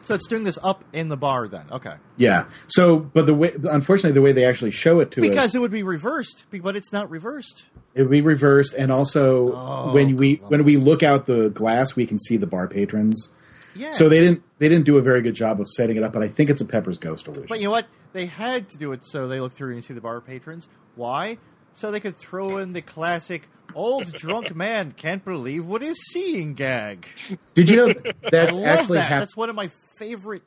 [0.04, 1.66] so it's doing this up in the bar then.
[1.72, 2.46] Okay, Yeah.
[2.68, 5.60] So, but the way, unfortunately, the way they actually show it to us, because it
[5.60, 7.70] would be reversed, but it's not reversed.
[7.96, 11.96] it would be reversed, and also Oh, when we when we look out the glass,
[11.96, 13.30] we can see the bar patrons.
[13.78, 13.92] Yeah.
[13.92, 16.22] So they didn't they didn't do a very good job of setting it up, but
[16.24, 17.48] I think it's a Pepper's Ghost illusion.
[17.50, 17.88] But you know what?
[18.14, 20.70] They had to do it so they look through and see the bar patrons.
[20.96, 21.40] Why?
[21.76, 26.54] So they could throw in the classic old drunk man can't believe what he's seeing
[26.54, 27.08] gag.
[27.54, 27.88] Did you know
[28.32, 29.04] that's actually that.
[29.04, 30.44] hap- That's one of my favorite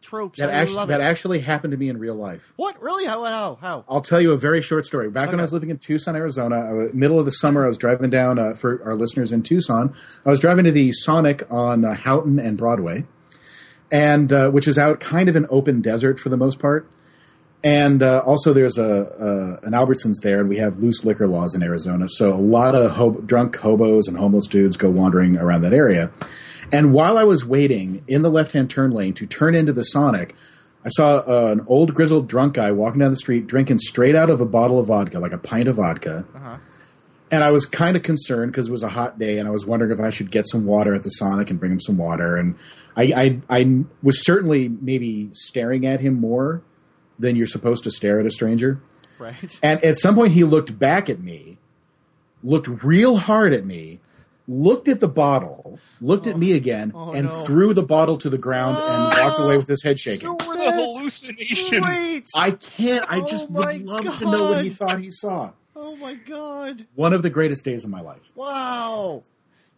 [0.00, 0.38] tropes.
[0.38, 2.52] that that actually happened to me in real life?
[2.56, 2.80] what?
[2.80, 3.04] Really?
[3.04, 3.24] How?
[3.24, 3.58] How?
[3.60, 3.84] How?
[3.88, 5.10] I'll tell you a very short story.
[5.10, 7.78] Back when I was living in Tucson, Arizona, was, middle of the summer, I was
[7.78, 9.94] driving down uh, for our listeners in Tucson.
[10.24, 13.04] I was driving to the Sonic on uh, Houghton and Broadway,
[13.90, 16.88] and uh, which is out kind of an open desert for the most part.
[17.64, 21.54] And uh, also, there's a, a an Albertsons there, and we have loose liquor laws
[21.54, 25.72] in Arizona, so a lot of drunk hobos and homeless dudes go wandering around that
[25.72, 26.10] area.
[26.70, 30.34] And while I was waiting in the left-hand turn lane to turn into the Sonic,
[30.84, 34.28] I saw uh, an old grizzled drunk guy walking down the street drinking straight out
[34.28, 36.26] of a bottle of vodka, like a pint of vodka.
[37.30, 39.64] And I was kind of concerned because it was a hot day, and I was
[39.64, 42.36] wondering if I should get some water at the Sonic and bring him some water.
[42.36, 42.56] And
[42.94, 46.62] I, I, I was certainly maybe staring at him more
[47.18, 48.80] than you're supposed to stare at a stranger.
[49.18, 49.58] Right.
[49.62, 51.58] And at some point, he looked back at me,
[52.42, 54.00] looked real hard at me,
[54.48, 56.56] looked at the bottle, looked at me oh.
[56.56, 57.44] again, Oh, and no.
[57.44, 60.28] threw the bottle to the ground and walked away with his head shaking.
[60.28, 61.82] What a hallucination!
[61.82, 62.28] Great.
[62.34, 63.04] I can't.
[63.08, 65.52] I Oh just my would love to know what he thought he saw.
[65.76, 66.86] Oh my god!
[66.94, 68.30] One of the greatest days of my life.
[68.34, 69.22] Wow.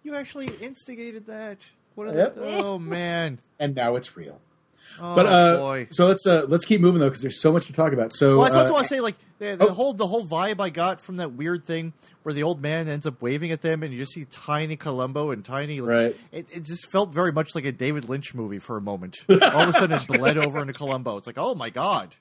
[0.03, 1.69] You actually instigated that.
[1.95, 2.09] What?
[2.09, 2.39] A, Yep.
[2.41, 3.41] Oh man.
[3.59, 4.41] And now it's real.
[5.01, 5.89] Oh But uh, boy.
[5.91, 8.13] so let's uh, let's keep moving though because there's so much to talk about.
[8.15, 9.73] So Well, I also uh, want to say, like the, the oh.
[9.73, 13.07] whole the whole vibe I got from that weird thing where the old man ends
[13.07, 15.81] up waving at them, and you just see tiny Columbo and tiny.
[15.81, 16.17] Right.
[16.33, 19.19] It, it just felt very much like a David Lynch movie for a moment.
[19.29, 21.17] All of a sudden, it bled over into Columbo.
[21.19, 22.17] It's like, oh my god.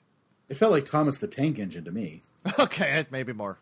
[0.48, 2.22] it felt like Thomas the Tank Engine to me.
[2.58, 3.58] Okay, maybe more.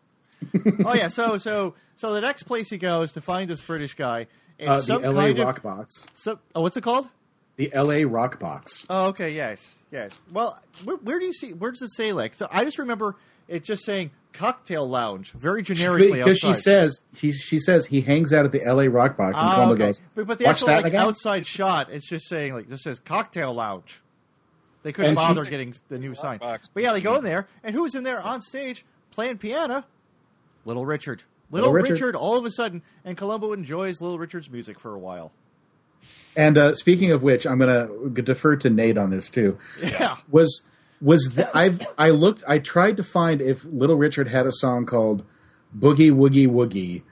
[0.85, 4.27] oh yeah, so so so the next place he goes to find this British guy.
[4.59, 5.15] It's Uh, the some L.A.
[5.33, 6.05] kind Rock of, Box.
[6.13, 7.07] some- oh, what's it called?
[7.57, 8.03] The L.A.
[8.05, 8.83] Rock Box.
[8.89, 10.19] Oh, okay, yes, yes.
[10.31, 11.53] Well, where, where do you see?
[11.53, 12.35] Where does it say like?
[12.35, 13.15] So I just remember
[13.47, 18.33] it just saying cocktail lounge, very generically Because she says he she says he hangs
[18.33, 18.89] out at the L.A.
[18.89, 19.85] Rock Box and Ah, Columbo okay.
[19.85, 22.83] goes, but, but the "Watch actual like again." outside shot, it's just saying like just
[22.83, 24.01] says cocktail lounge.
[24.83, 26.37] They couldn't And bother getting the new sign.
[26.39, 26.67] box.
[26.73, 29.85] But yeah, they go in there, and who's in there on stage playing piano?
[30.65, 31.23] Little Richard.
[31.51, 31.93] Little, Little Richard.
[31.93, 32.15] Richard.
[32.15, 35.31] all of a sudden, and Columbo enjoys Little Richard's music for a while.
[36.35, 39.57] And uh, speaking of which, I'm going to defer to Nate on this too.
[39.81, 40.17] Yeah.
[40.29, 40.63] Was
[41.01, 45.23] was I I looked I tried to find if Little Richard had a song called
[45.77, 47.03] Boogie Woogie Woogie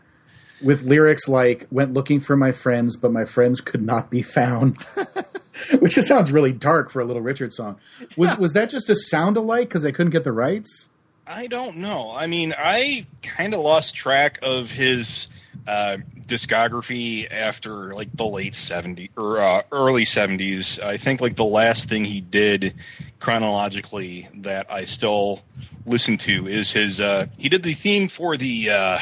[0.61, 4.77] with lyrics like went looking for my friends but my friends could not be found.
[5.79, 7.77] Which just sounds really dark for a Little Richard song.
[8.17, 10.89] Was was that just a sound alike because they couldn't get the rights?
[11.27, 12.11] I don't know.
[12.11, 15.27] I mean, I kind of lost track of his
[15.67, 15.97] uh,
[16.27, 20.81] discography after like the late 70s or uh, early 70s.
[20.81, 22.75] I think like the last thing he did
[23.19, 25.41] chronologically that I still
[25.85, 26.99] listen to is his.
[26.99, 28.69] Uh, he did the theme for the.
[28.69, 28.99] Uh,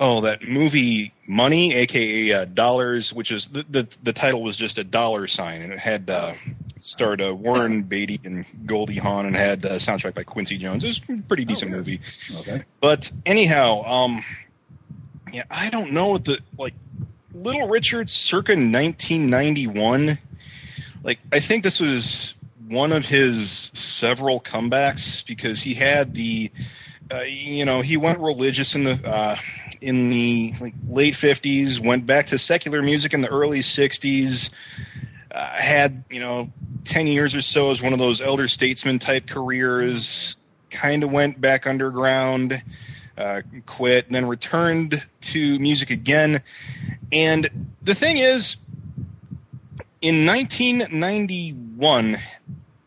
[0.00, 4.78] Oh, that movie Money, aka uh, Dollars, which is the, the the title was just
[4.78, 6.32] a dollar sign, and it had uh,
[6.78, 10.84] starred uh, Warren Beatty and Goldie Hawn, and had a soundtrack by Quincy Jones.
[10.84, 12.00] It was a pretty decent movie.
[12.38, 12.64] Okay.
[12.80, 14.24] But anyhow, um,
[15.32, 16.74] yeah, I don't know what the like
[17.34, 20.18] Little Richard circa 1991.
[21.02, 22.34] Like, I think this was
[22.68, 26.50] one of his several comebacks because he had the,
[27.10, 29.36] uh, you know, he went religious in the uh,
[29.80, 34.50] in the like late fifties, went back to secular music in the early sixties.
[35.30, 36.50] Uh, had you know
[36.84, 40.36] ten years or so as one of those elder statesman type careers.
[40.70, 42.62] Kind of went back underground,
[43.20, 46.42] uh, quit, and then returned to music again.
[47.12, 48.56] And the thing is,
[50.00, 52.18] in 1991,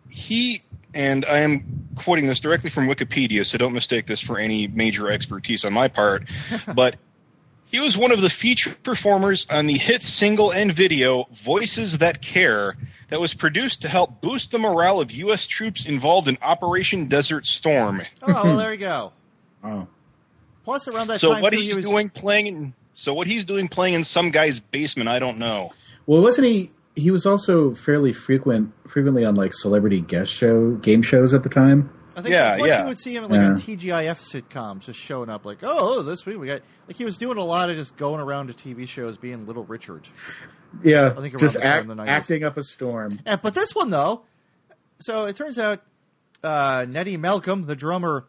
[0.09, 0.63] he
[0.93, 5.09] and I am quoting this directly from Wikipedia, so don't mistake this for any major
[5.09, 6.23] expertise on my part,
[6.73, 6.95] but
[7.65, 12.21] he was one of the featured performers on the hit single and video Voices That
[12.21, 12.77] Care
[13.09, 15.47] that was produced to help boost the morale of U.S.
[15.47, 18.03] troops involved in Operation Desert Storm.
[18.21, 19.11] Oh, well, there you go.
[19.63, 19.87] Oh.
[20.63, 23.27] Plus, around that So time, what too, he's he was, doing playing in so what
[23.27, 25.71] he's doing playing in some guy's basement, I don't know.
[26.05, 26.69] Well, wasn't he?
[26.95, 31.49] He was also fairly frequent, frequently on like celebrity guest show game shows at the
[31.49, 31.89] time.
[32.15, 32.81] I think Yeah, plus yeah.
[32.83, 33.63] you would see him like on Yeah.
[33.63, 37.39] TGIF sitcoms, just showing up like, oh, this week we got like he was doing
[37.39, 40.07] a lot of just going around to TV shows, being Little Richard.
[40.83, 42.07] Yeah, I think around just the time act, the 90s.
[42.07, 43.19] acting up a storm.
[43.25, 44.23] And, but this one though,
[44.99, 45.81] so it turns out
[46.43, 48.25] uh, Nettie Malcolm, the drummer,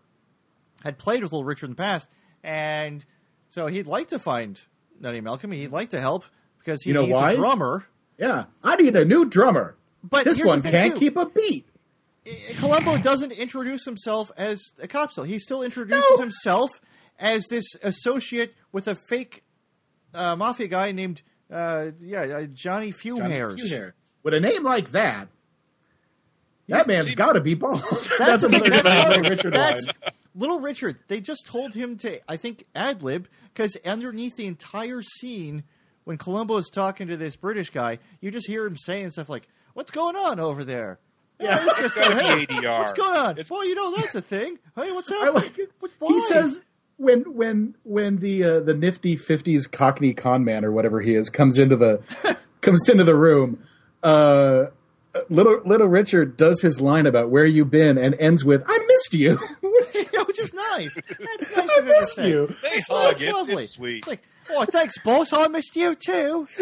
[0.83, 2.09] had played with Little Richard in the past,
[2.45, 3.05] and
[3.49, 4.61] so he'd like to find
[5.01, 5.51] Nettie Malcolm.
[5.51, 6.25] He'd like to help
[6.61, 7.33] because he You know needs why?
[7.33, 7.87] a drummer.
[8.19, 9.75] Yeah, I need a new drummer.
[10.05, 11.01] But this one can't too.
[11.01, 11.67] keep a beat.
[12.59, 15.25] Columbo doesn't introduce himself as a cop still.
[15.25, 16.19] He still introduces No.
[16.19, 16.71] himself
[17.19, 19.43] as this associate with a fake
[20.15, 21.23] uh, mafia guy named
[21.53, 23.73] uh, yeah uh, Johnny Few Hairs.
[24.23, 25.29] With a name like that,
[26.69, 27.83] that man's got to be bald.
[27.91, 29.87] That's, That's, another that's- Little Richard that's.
[30.35, 30.99] Little Richard.
[31.09, 35.63] They just told him to, I think, ad lib because underneath the entire scene,
[36.05, 39.47] when Columbo is talking to this British guy, you just hear him saying stuff like,
[39.75, 40.99] "What's going on over there?"
[41.41, 42.79] Yeah, it's It's just gotta hey, ADR.
[42.81, 43.31] What's going on?
[43.33, 44.59] It's- well, you know that's a thing.
[44.77, 45.29] Hey, what's happening?
[45.29, 45.35] up?
[45.43, 45.71] like it.
[45.81, 46.61] What- He says
[46.97, 51.31] when when when the uh, the nifty fifties Cockney con man or whatever he is
[51.31, 52.03] comes into the
[52.61, 53.63] comes into the room.
[54.03, 54.67] Uh,
[55.29, 59.15] little little Richard does his line about where you been and ends with "I missed
[59.15, 59.39] you."
[60.37, 60.95] Which is nice.
[60.95, 61.21] That's
[61.57, 62.29] nice I of him to missed say.
[62.29, 62.47] you.
[62.63, 63.13] They It's, hug.
[63.13, 63.63] it's It's, lovely.
[63.65, 63.97] it's sweet.
[63.99, 65.33] It's like, oh, thanks, boss.
[65.33, 66.47] I missed you too.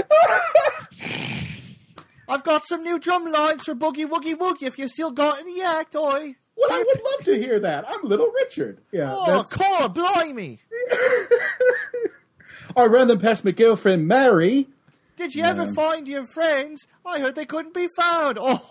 [2.28, 4.62] I've got some new drum lines for Boogie Woogie Woogie.
[4.62, 6.34] If you still got in the act, oi.
[6.56, 7.84] Well, I would love to hear that.
[7.88, 8.78] I'm Little Richard.
[8.92, 9.52] Yeah, Oh, that's.
[9.54, 10.58] Cora, blimey.
[12.76, 14.68] I ran them past my girlfriend Mary.
[15.16, 15.72] Did you ever Yeah.
[15.72, 16.86] find your friends?
[17.04, 18.38] I heard they couldn't be found.
[18.40, 18.64] Oh,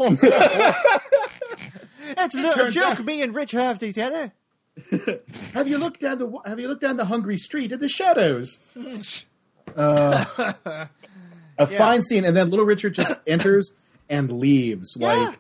[2.18, 4.32] it's a little turns joke out- me and Rich have together.
[5.54, 8.58] Have you looked down the Have you looked down the hungry street at the shadows?
[9.74, 10.86] Uh,
[11.58, 13.72] a fine scene, and then Little Richard just enters
[14.10, 15.14] and leaves Yeah.
[15.14, 15.40] like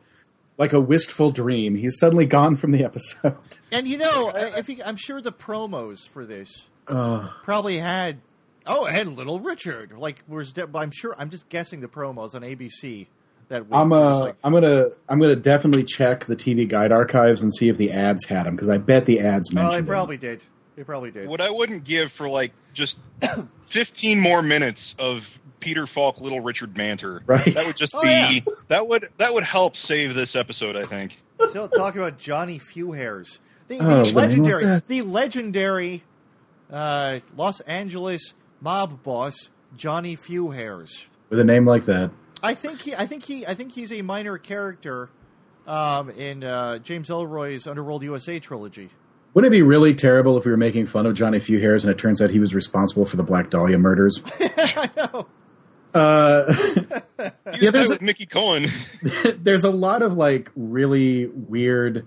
[0.58, 1.76] like a wistful dream.
[1.76, 3.36] He's suddenly gone from the episode.
[3.74, 8.22] And you know, if you, I'm sure the promos for this Uh, probably had
[8.66, 9.92] oh, had Little Richard.
[9.92, 11.14] Like, was I'm sure.
[11.18, 13.08] I'm just guessing the promos on ABC
[13.52, 17.42] that week I'm uh, like, I'm gonna I'm gonna definitely check the TV guide archives
[17.42, 19.74] and see if the ads had him because I bet the ads oh, mentioned.
[19.74, 19.86] they him.
[19.86, 20.44] probably did.
[20.76, 21.28] They probably did.
[21.28, 22.98] what I wouldn't give for like just
[23.68, 27.22] 15 more minutes of Peter Falk, Little Richard banter.
[27.26, 27.54] Right.
[27.56, 28.40] That would just Oh, be yeah.
[28.70, 30.76] that would that would help save this episode.
[30.76, 31.22] I think.
[31.50, 36.04] Still talking about Johnny Few Hairs, the, the Oh, something legendary, the legendary
[36.72, 41.08] uh, Los Angeles mob boss Johnny Few Hairs.
[41.30, 42.12] with a name like that.
[42.44, 45.10] I think he, I think he, I think he's a minor character
[45.68, 48.90] um, in uh, James Ellroy's Underworld USA trilogy.
[49.34, 51.92] Wouldn't it be really terrible if we were making fun of Johnny Few Hairs and
[51.92, 54.22] it turns out he was responsible for the Black Dahlia murders?
[54.40, 55.28] I know.
[55.94, 56.54] Uh,
[57.60, 58.68] Yeah, there's a- Mickey Cohen.
[59.38, 62.06] there's a lot of like really weird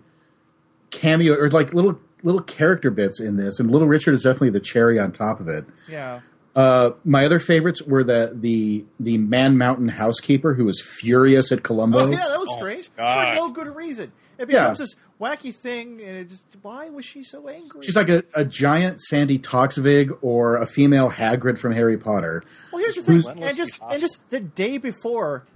[0.90, 4.60] cameo or like little little character bits in this, and Little Richard is definitely the
[4.60, 5.66] cherry on top of it.
[5.88, 6.20] Yeah.
[6.54, 11.62] Uh, my other favorites were the the the Man Mountain housekeeper who was furious at
[11.64, 11.98] Columbo.
[12.00, 13.02] Oh yeah, that was strange for
[13.34, 14.12] no good reason.
[14.38, 14.60] It Yeah.
[14.62, 17.82] becomes this wacky thing, and it just why was she so angry?
[17.82, 22.42] She's like a, a giant Sandi Toksvig or a female Hagrid from Harry Potter.
[22.72, 25.46] Well, here's the thing, and just and just the day before,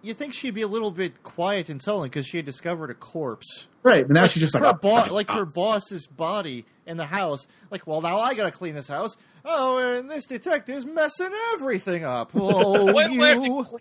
[0.00, 2.94] you think she'd be a little bit quiet and sullen because she had discovered a
[2.94, 3.66] corpse.
[3.82, 7.06] Right, but now she's just like, her "Oh, boss, like her boss's body in the
[7.06, 7.46] house.
[7.70, 9.16] Like, well, now I gotta clean this house.
[9.44, 12.32] Oh, and this detective's messing everything up.
[12.34, 13.80] Oh, Why do, I have to cle-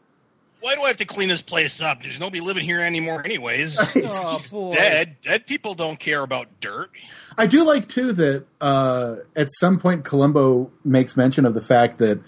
[0.62, 2.04] why do I have to clean this place up?
[2.04, 3.78] There's nobody living here anymore, anyways.
[3.96, 4.70] Oh, She's boy.
[4.72, 5.18] dead.
[5.22, 6.92] Dead people don't care about dirt.
[7.38, 11.98] I do like too that uh, at some point Columbo makes mention of the fact
[12.00, 12.22] that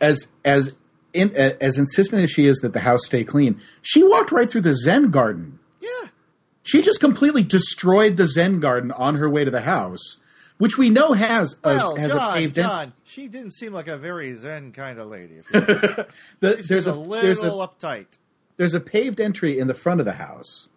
[0.00, 0.74] as as
[1.12, 4.60] in, as insistent as she is that the house stay clean, she walked right through
[4.60, 5.58] the Zen garden.
[5.80, 5.88] Yeah.
[6.62, 10.16] She just completely destroyed the Zen garden on her way to the house,
[10.58, 13.88] which we know has a Well, has John, a paved John, she didn't seem like
[13.88, 15.36] a very zen kind of lady.
[15.38, 15.46] If.
[16.40, 18.06] The- there's a, a, little there's a uptight.
[18.58, 20.68] there's a paved entry in the front of the house,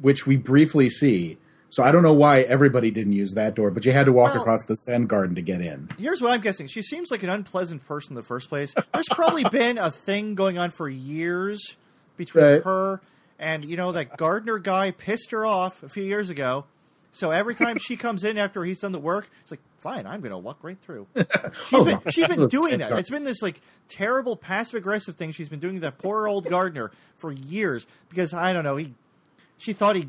[0.00, 1.38] which we briefly see.
[1.70, 4.32] So I don't know why everybody didn't use that door, but you had to walk
[4.32, 5.88] Well- across the Zen garden to get in.
[5.98, 6.68] Here's what I'm guessing.
[6.68, 8.74] She seems like an unpleasant person in the first place.
[8.94, 11.76] There's probably been a thing going on for years
[12.16, 12.62] between Right.
[12.62, 13.00] her
[13.38, 16.64] and you know that gardener guy pissed her off a few years ago.
[17.12, 20.20] So every time she comes in after he's done the work, it's like, fine, I'm
[20.20, 21.06] going to walk right through.
[21.16, 21.26] She's
[21.72, 22.92] Oh, been, she's been oh, doing that.
[22.92, 26.44] It's been this like terrible passive aggressive thing she's been doing to that poor old
[26.46, 28.92] gardener for years because I don't know he
[29.56, 30.08] she thought he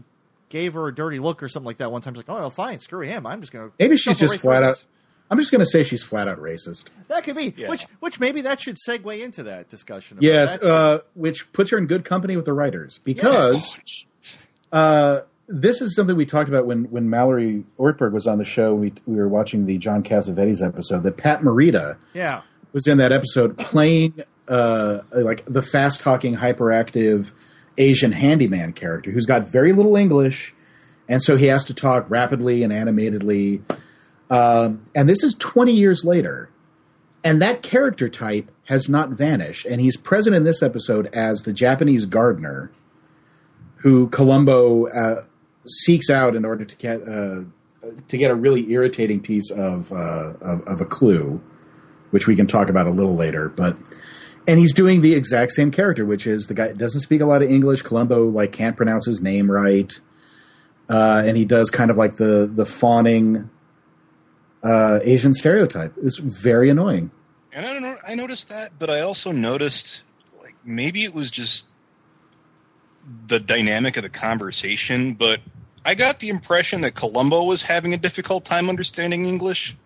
[0.50, 2.14] gave her a dirty look or something like that one time.
[2.14, 3.26] She's like, oh, well, fine, screw him.
[3.26, 4.84] I'm just going to Maybe she's just flat out.
[5.30, 6.86] I'm just going to say she's flat out racist.
[7.10, 7.70] That could be Yeah.
[7.70, 10.18] which which maybe that should segue into that discussion.
[10.18, 10.64] about Yes, that.
[10.64, 13.76] uh, which puts her in good company with the writers because
[14.72, 18.74] uh, this is something we talked about when when Mallory Ortberg was on the show.
[18.76, 22.42] We we were watching the John Cassavetes episode that Pat Morita yeah,
[22.74, 27.32] was in that episode playing uh, like the fast talking, hyperactive
[27.78, 30.54] Asian handyman character who's got very little English,
[31.08, 33.62] and so he has to talk rapidly and animatedly.
[34.30, 36.50] Um, and this is 20 years later,
[37.24, 39.66] and that character type has not vanished.
[39.66, 42.72] And he's present in this episode as the Japanese gardener
[43.78, 45.24] who Columbo uh,
[45.68, 47.44] seeks out in order to get uh,
[48.08, 51.42] to get a really irritating piece of, uh, of of a clue,
[52.12, 53.50] which we can talk about a little later.
[53.50, 53.78] But
[54.48, 57.42] and he's doing the exact same character, which is the guy doesn't speak a lot
[57.42, 57.82] of English.
[57.84, 59.98] Columbo like can't pronounce his name right,
[60.90, 63.50] uh, and he does kind of like the the fawning
[64.64, 65.94] uh, Asian stereotype.
[66.02, 67.12] It's very annoying.
[67.54, 67.98] And I don't know.
[68.08, 70.04] I noticed that, but I also noticed
[70.42, 71.66] like maybe it was just
[73.28, 75.14] the dynamic of the conversation.
[75.14, 75.40] But
[75.86, 79.76] I got the impression that Columbo was having a difficult time understanding English.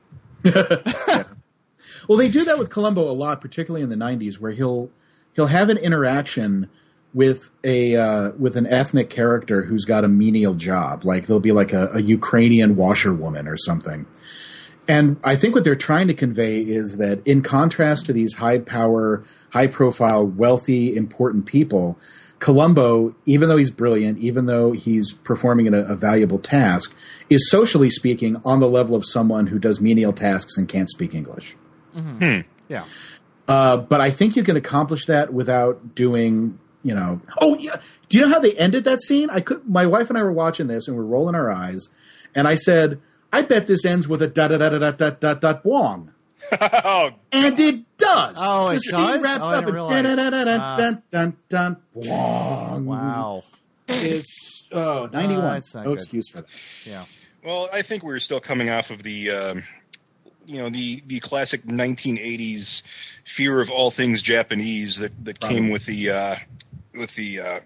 [2.08, 4.90] Well, they do that with Columbo a lot, particularly in the '90s, where he'll
[5.34, 6.70] he'll have an interaction
[7.14, 11.06] with a uh, with an ethnic character who's got a menial job.
[11.06, 14.06] Like there'll be like a, a Ukrainian washerwoman or something.
[14.92, 18.60] And I think what they're trying to convey is that, in contrast to these high
[18.60, 21.98] power, high profile, wealthy, important people,
[22.40, 26.94] Columbo, even though he's brilliant, even though he's performing in a, a valuable task,
[27.30, 31.16] is socially speaking on the level of someone who does menial tasks and can't speak
[31.16, 31.56] English.
[32.68, 32.84] yeah.
[33.48, 37.22] Uh, but I think you can accomplish that without doing, you know.
[37.40, 37.78] Oh, yeah.
[38.10, 39.30] Do you know how they ended that scene?
[39.30, 39.66] I could.
[39.70, 41.88] My wife and I were watching this and we're rolling our eyes,
[42.36, 43.00] and I said,
[43.32, 46.10] I bet this ends with a da da da da da da da da boing,
[47.32, 48.36] and it does.
[48.38, 49.14] Oh, it the does?
[49.14, 51.78] scene wraps oh, up and da da da da da da da dun.
[51.94, 53.44] Wow.
[53.88, 55.62] It's oh, 91.
[55.76, 55.94] no good.
[55.94, 56.46] excuse for that.
[56.86, 57.06] Yeah.
[57.44, 59.64] Well, I think we're still coming off of the, um,
[60.46, 62.82] you know, the the classic 1980s
[63.26, 66.36] fear of all things Japanese that that came with the uh,
[66.94, 67.60] with the uh,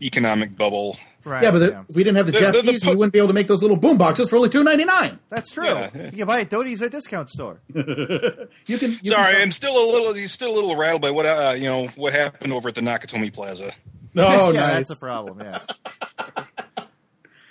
[0.00, 1.42] economic bubble Right.
[1.42, 3.12] Yeah, but the, if we didn't have the, The- the- the Japanese, po- we wouldn't
[3.12, 5.18] be able to make those little boom boxes for only two ninety nine.
[5.30, 5.64] That's true.
[5.66, 5.90] Yeah.
[6.06, 7.60] You can buy it at Doty's at discount store.
[7.74, 8.98] You can.
[9.02, 11.54] You Sorry, can I'm still a little he's still a little rattled by what uh,
[11.56, 13.72] you know what happened over at the Nakatomi Plaza.
[14.16, 14.88] Oh, yeah, nice.
[14.88, 15.40] that's a problem.
[15.40, 15.66] Yes.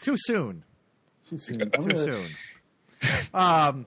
[0.01, 0.63] Too soon.
[1.29, 1.71] Too soon.
[1.71, 2.27] Too soon.
[3.33, 3.85] Um,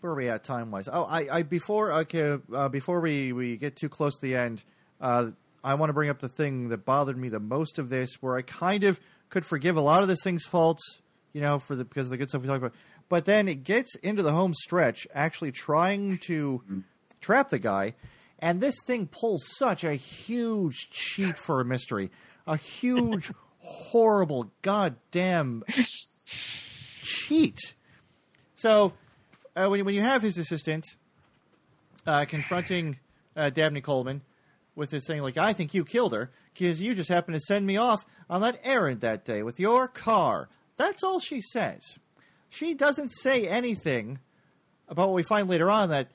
[0.00, 0.88] where are we at time wise?
[0.90, 4.62] Oh, I, I before okay, uh, before we we get too close to the end,
[5.00, 5.26] uh,
[5.62, 8.36] I want to bring up the thing that bothered me the most of this, where
[8.36, 10.82] I kind of could forgive a lot of this thing's faults,
[11.32, 12.74] you know, for the because of the good stuff we talked about,
[13.08, 16.62] but then it gets into the home stretch, actually trying to
[17.20, 17.94] trap the guy,
[18.38, 22.10] and this thing pulls such a huge cheat for a mystery,
[22.46, 27.58] a huge, horrible, goddamn cheat.
[28.54, 28.92] So
[29.56, 30.84] uh, when when you have his assistant
[32.06, 32.98] uh, confronting
[33.36, 34.22] uh, Dabney Coleman
[34.78, 37.66] with this thing like, "I think you killed her because you just happened to send
[37.66, 41.98] me off on that errand that day with your car," that's all she says.
[42.48, 44.20] She doesn't say anything
[44.88, 46.08] about what we find later on that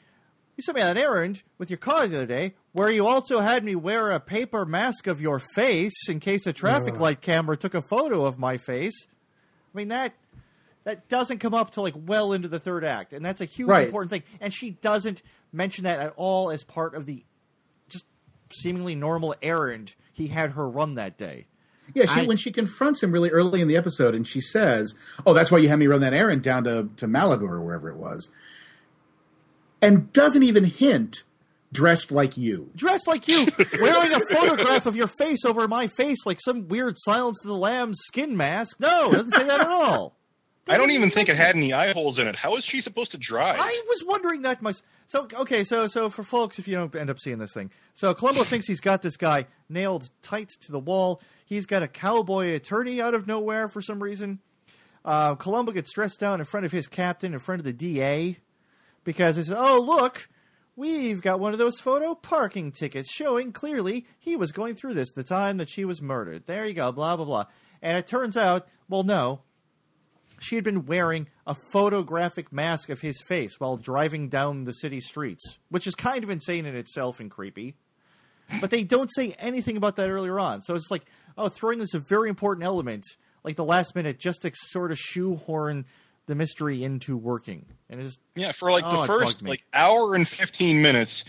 [0.56, 3.40] you sent me on an errand with your car the other day where you also
[3.40, 7.56] had me wear a paper mask of your face in case a traffic light camera
[7.58, 9.08] took a photo of my face.
[9.74, 10.14] I mean that
[10.86, 13.70] that doesn't come up till like well into the third act, and that's a huge
[13.70, 13.86] Right.
[13.86, 14.24] important thing.
[14.42, 17.24] And she doesn't mention that at all as part of the
[18.54, 21.46] seemingly normal errand he had her run that day.
[21.94, 24.96] Yeah, she, I- when she confronts him really early in the episode, and she says,
[25.26, 27.90] "Oh, that's why you had me run that errand down to to Malibu or wherever
[27.90, 28.30] it was,"
[29.82, 31.24] and doesn't even hint
[31.72, 32.70] dressed like you.
[32.76, 33.48] dressed like you,
[33.82, 37.58] wearing a photograph of your face over my face like some weird Silence of the
[37.58, 38.80] Lambs skin mask.
[38.80, 40.16] No, it doesn't say that at all.
[40.68, 42.36] I don't even think it had any eye holes in it.
[42.38, 43.58] How is she supposed to drive?
[43.60, 44.86] I was wondering that myself.
[45.08, 48.14] So okay, so so for folks, if you don't end up seeing this thing, so
[48.14, 51.22] Columbo thinks he's got this guy nailed tight to the wall.
[51.46, 54.40] He's got a cowboy attorney out of nowhere for some reason.
[55.04, 58.38] Uh, Columbo gets dressed down in front of his captain, in front of the DA,
[59.04, 60.30] because he says, "Oh look,
[60.78, 65.12] we've got one of those photo parking tickets showing clearly he was going through this
[65.12, 67.46] the time that she was murdered." There you go, blah blah blah.
[67.82, 69.42] And it turns out, well, no,
[70.44, 75.00] she had been wearing a photographic mask of his face while driving down the city
[75.00, 77.76] streets, which is kind of insane in itself and creepy.
[78.60, 80.62] But they don't say anything about that earlier on.
[80.62, 81.04] So it's like,
[81.38, 83.04] oh, throwing this a very important element,
[83.44, 85.86] like the last minute, just to sort of shoehorn
[86.26, 87.66] the mystery into working.
[87.90, 91.26] And it's yeah, for like Oh, the first like hour and fifteen minutes,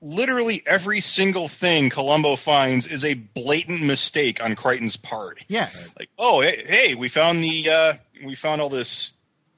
[0.00, 5.44] literally every single thing Columbo finds is a blatant mistake on Creighton's part.
[5.48, 7.94] yes, Like, oh, hey, hey, we found the uh,
[8.24, 9.12] we found all this,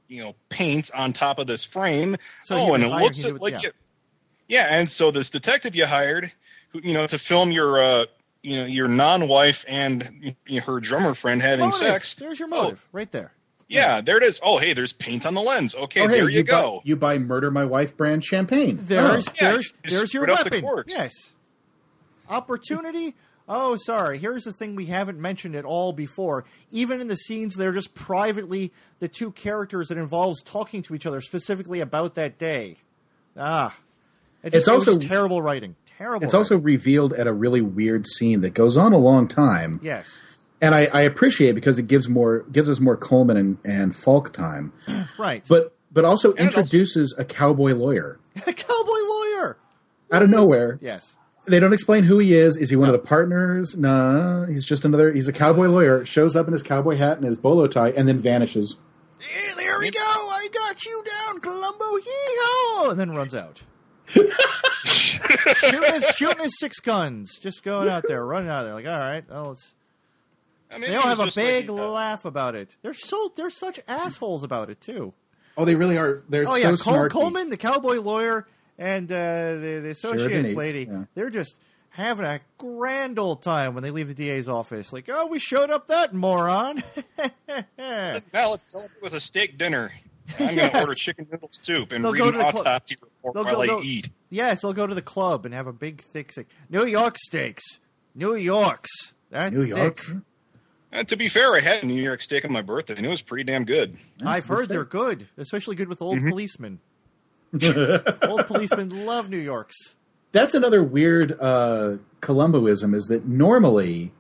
[0.08, 2.16] you know, paint on top of this frame.
[2.44, 3.60] So oh, and it looks you to- like yeah.
[3.64, 3.70] you,
[4.48, 4.66] yeah.
[4.78, 6.30] And so this detective you hired,
[6.70, 8.06] who you know, to film your uh,
[8.42, 11.80] you know, your non-wife and you know, her drummer friend having motive.
[11.80, 12.14] sex.
[12.14, 13.32] There's your Oh, motive right there.
[13.68, 14.38] yeah, there it is.
[14.44, 15.74] Oh, hey, there's paint on the lens.
[15.74, 16.80] Okay, oh, hey, there you, buy, go.
[16.84, 18.78] you buy Murder My Wife brand champagne.
[18.82, 19.32] There's Oh.
[19.40, 20.84] Yeah, there's you there's your up the weapon.
[20.86, 21.32] Yes.
[22.28, 23.14] Opportunity.
[23.48, 24.18] Oh, sorry.
[24.18, 26.44] Here's the thing we haven't mentioned at all before.
[26.72, 31.06] Even in the scenes, they're just privately the two characters that involves talking to each
[31.06, 32.78] other specifically about that day.
[33.36, 33.76] Ah,
[34.42, 35.76] it It's just, it was also- just terrible writing.
[35.98, 36.24] Terrible.
[36.24, 40.14] It's also revealed at a really weird scene that goes on a long time, yes,
[40.60, 43.96] and I, I appreciate it because it gives more gives us more Coleman and, and
[43.96, 44.74] Falk time,
[45.18, 45.42] right.
[45.48, 49.56] but but also And also- introduces a cowboy lawyer a cowboy lawyer
[50.12, 50.78] out of nowhere.
[50.82, 51.14] Yes.
[51.46, 52.56] They don't explain who he is.
[52.56, 53.76] Is he one of the partners?
[53.76, 55.12] Nah, he's just another.
[55.12, 56.04] He's a cowboy lawyer.
[56.04, 58.76] Shows up in his cowboy hat and his bolo tie, and then vanishes.
[59.20, 60.00] Yeah, there we go.
[60.00, 61.96] I got you down, Columbo.
[61.96, 62.90] Yee-haw!
[62.90, 63.62] And then runs out.
[64.84, 67.38] shooting, his, shooting his six guns.
[67.40, 68.74] Just going out there, running out there.
[68.74, 69.72] Like, all right, well, it's,
[70.70, 72.76] I mean, they it all have a big like, uh, laugh about it.
[72.82, 75.12] They're so they're such assholes about it too.
[75.56, 76.22] Oh, they really are.
[76.28, 77.10] They're Oh so yeah, Col- snarky.
[77.10, 78.46] Coleman, the cowboy lawyer,
[78.78, 80.84] and uh, the, the associate Denise, lady.
[80.90, 81.04] yeah.
[81.14, 81.56] They're just
[81.90, 84.92] having a grand old time when they leave the DA's office.
[84.92, 86.82] Like, oh, we showed up that moron.
[87.78, 89.92] Now let's celebrate with a steak dinner.
[90.40, 92.60] I'm going to order chicken noodle soup and They'll read go an to the cl-
[92.62, 94.10] autopsy report they'll while go- I they'll- eat.
[94.28, 96.48] Yes, they'll go to the club and have a big thick steak.
[96.68, 97.62] New York steaks.
[98.14, 98.90] New Yorks.
[99.30, 100.00] That New York.
[100.00, 100.16] thick.
[100.90, 103.08] And to be fair, I had a New York steak on my birthday, and it
[103.08, 103.96] was pretty damn good.
[104.24, 106.28] I've good heard they're good, especially good with old Mm-hmm.
[106.30, 106.80] policemen.
[107.52, 109.76] Old policemen love New Yorks.
[110.32, 114.12] That's another weird uh, Columboism is that normally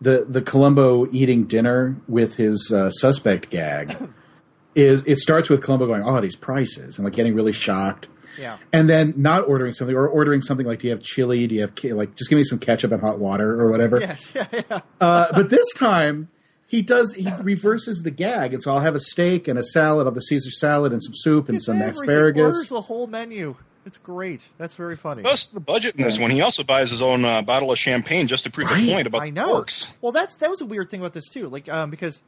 [0.00, 3.96] the the Columbo eating dinner with his uh, suspect gag
[4.74, 8.58] is it starts with Columbo going, "Oh, these prices," and like getting really shocked, Yeah.
[8.72, 11.46] and then not ordering something or ordering something like, "Do you have chili?
[11.46, 14.00] Do you have ke- like just give me some ketchup and hot water or whatever?"
[14.00, 14.30] Yes.
[14.34, 14.46] Yeah.
[14.52, 14.80] Yeah.
[15.00, 16.28] Uh, but this time
[16.68, 20.06] he does he reverses the gag, and so I'll have a steak and a salad
[20.06, 22.02] of the Caesar salad and some soup and It's some everything.
[22.02, 22.42] asparagus.
[22.54, 23.56] Orders the whole menu.
[23.86, 24.46] It's great.
[24.58, 25.22] That's very funny.
[25.22, 27.78] Most of the budget in this one, he also buys his own uh, bottle of
[27.78, 28.84] champagne just to prove Right.
[28.84, 29.46] the point about I the know.
[29.46, 29.88] corks.
[30.02, 31.48] Well, that's that was a weird thing about this too.
[31.48, 32.20] Like, um, because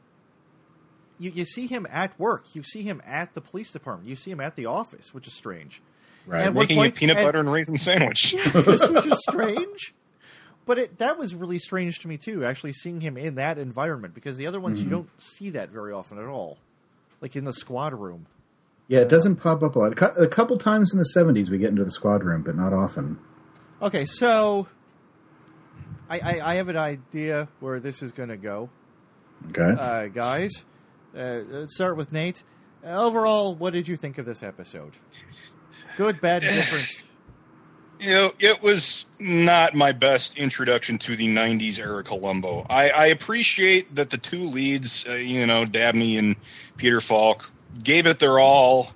[1.19, 4.31] you you see him at work, you see him at the police department, you see
[4.31, 5.81] him at the office, which is strange.
[6.25, 6.47] right.
[6.47, 8.35] And Making point- a peanut and- butter and raisin sandwich.
[8.53, 9.93] this which is strange.
[10.65, 12.45] But it, that was really strange to me too.
[12.45, 14.89] Actually, seeing him in that environment because the other ones Mm-hmm.
[14.89, 16.57] you don't see that very often at all,
[17.19, 18.27] like in the squad room.
[18.87, 20.01] Yeah, it doesn't pop up a lot.
[20.17, 23.17] A couple times in the '70s we get into the squad room, but not often.
[23.81, 24.67] Okay, so
[26.09, 28.69] I, I, I have an idea where this is going to go,
[29.49, 29.63] Okay.
[29.81, 30.51] uh, guys.
[31.17, 32.43] Uh, let's start with Nate.
[32.85, 34.97] Overall, what did you think of this episode?
[35.97, 36.87] Good, bad, different.
[38.01, 42.65] You know, it was not my best introduction to the '90s era Columbo.
[42.67, 46.35] I, I appreciate that the two leads, uh, you know, Dabney and
[46.77, 47.47] Peter Falk,
[47.83, 48.91] gave it their all.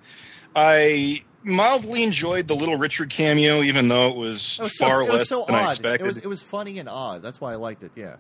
[0.55, 5.01] I mildly enjoyed the Little Richard cameo, even though it was, It was so, far
[5.01, 5.67] it was less so than I odd.
[5.67, 6.05] It expected.
[6.07, 7.21] was it was funny and odd.
[7.21, 7.91] That's why I liked it.
[7.95, 8.15] Yeah.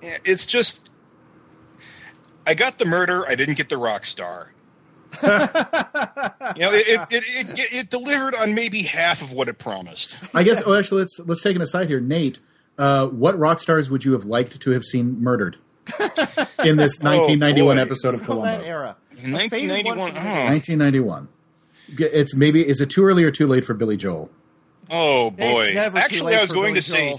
[0.00, 0.88] Yeah, it's just
[2.46, 4.52] I got the murder, I didn't get the rock star.
[6.56, 10.16] you know, it it, it, it it delivered on maybe half of what it promised.
[10.32, 10.62] I guess.
[10.64, 12.40] Oh, actually, let's let's take an aside here, Nate.
[12.78, 15.56] Uh, what rock stars would you have liked to have seen murdered
[16.64, 17.80] in this 1991 boy.
[17.82, 18.64] episode of From that Columbo?
[18.66, 18.96] era.
[19.12, 19.98] A faded one 1991.
[19.98, 21.28] Oh, 1991.
[21.98, 24.30] It's maybe is it too early or too late for Billy Joel?
[24.90, 25.64] Oh boy!
[25.66, 27.10] It's never too Actually, late I was going Billy to say.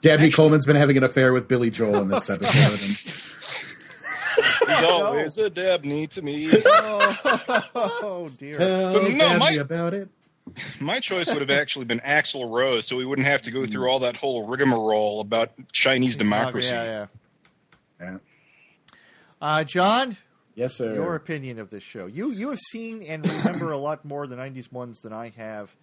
[0.00, 3.34] Debbie Dabney Coleman's been having an affair with Billy Joel in this episode.
[4.38, 6.50] and- He's always a Dabney to me.
[7.70, 8.52] Oh dear.
[8.54, 10.08] Tell But no, Dabney my- about it.
[10.80, 13.86] My choice would have actually been Axl Rose, so we wouldn't have to go through
[13.88, 16.70] all that whole rigmarole about Chinese democracy.
[16.74, 17.06] Yeah,
[18.00, 18.06] yeah.
[18.12, 18.18] Yeah.
[19.42, 20.16] Uh, John,
[20.54, 20.94] Yes, sir.
[20.94, 22.06] your opinion of this show.
[22.06, 25.28] You you have seen and remember a lot more of the '90s ones than I
[25.36, 25.76] have.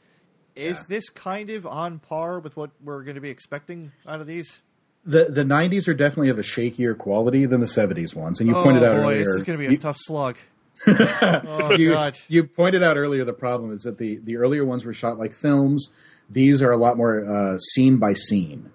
[0.56, 0.84] Is Yeah.
[0.90, 4.62] this kind of on par with what we're going to be expecting out of these?
[5.06, 8.56] The the '90s are definitely of a shakier quality than the '70s ones, and you
[8.56, 9.20] pointed oh, out boy, earlier.
[9.20, 10.38] this is going to be a you, tough slug.
[10.88, 12.20] oh you, God.
[12.28, 15.34] you pointed out earlier the problem is that the the earlier ones were shot like
[15.34, 15.90] films.
[16.30, 18.72] These are a lot more uh, scene by scene.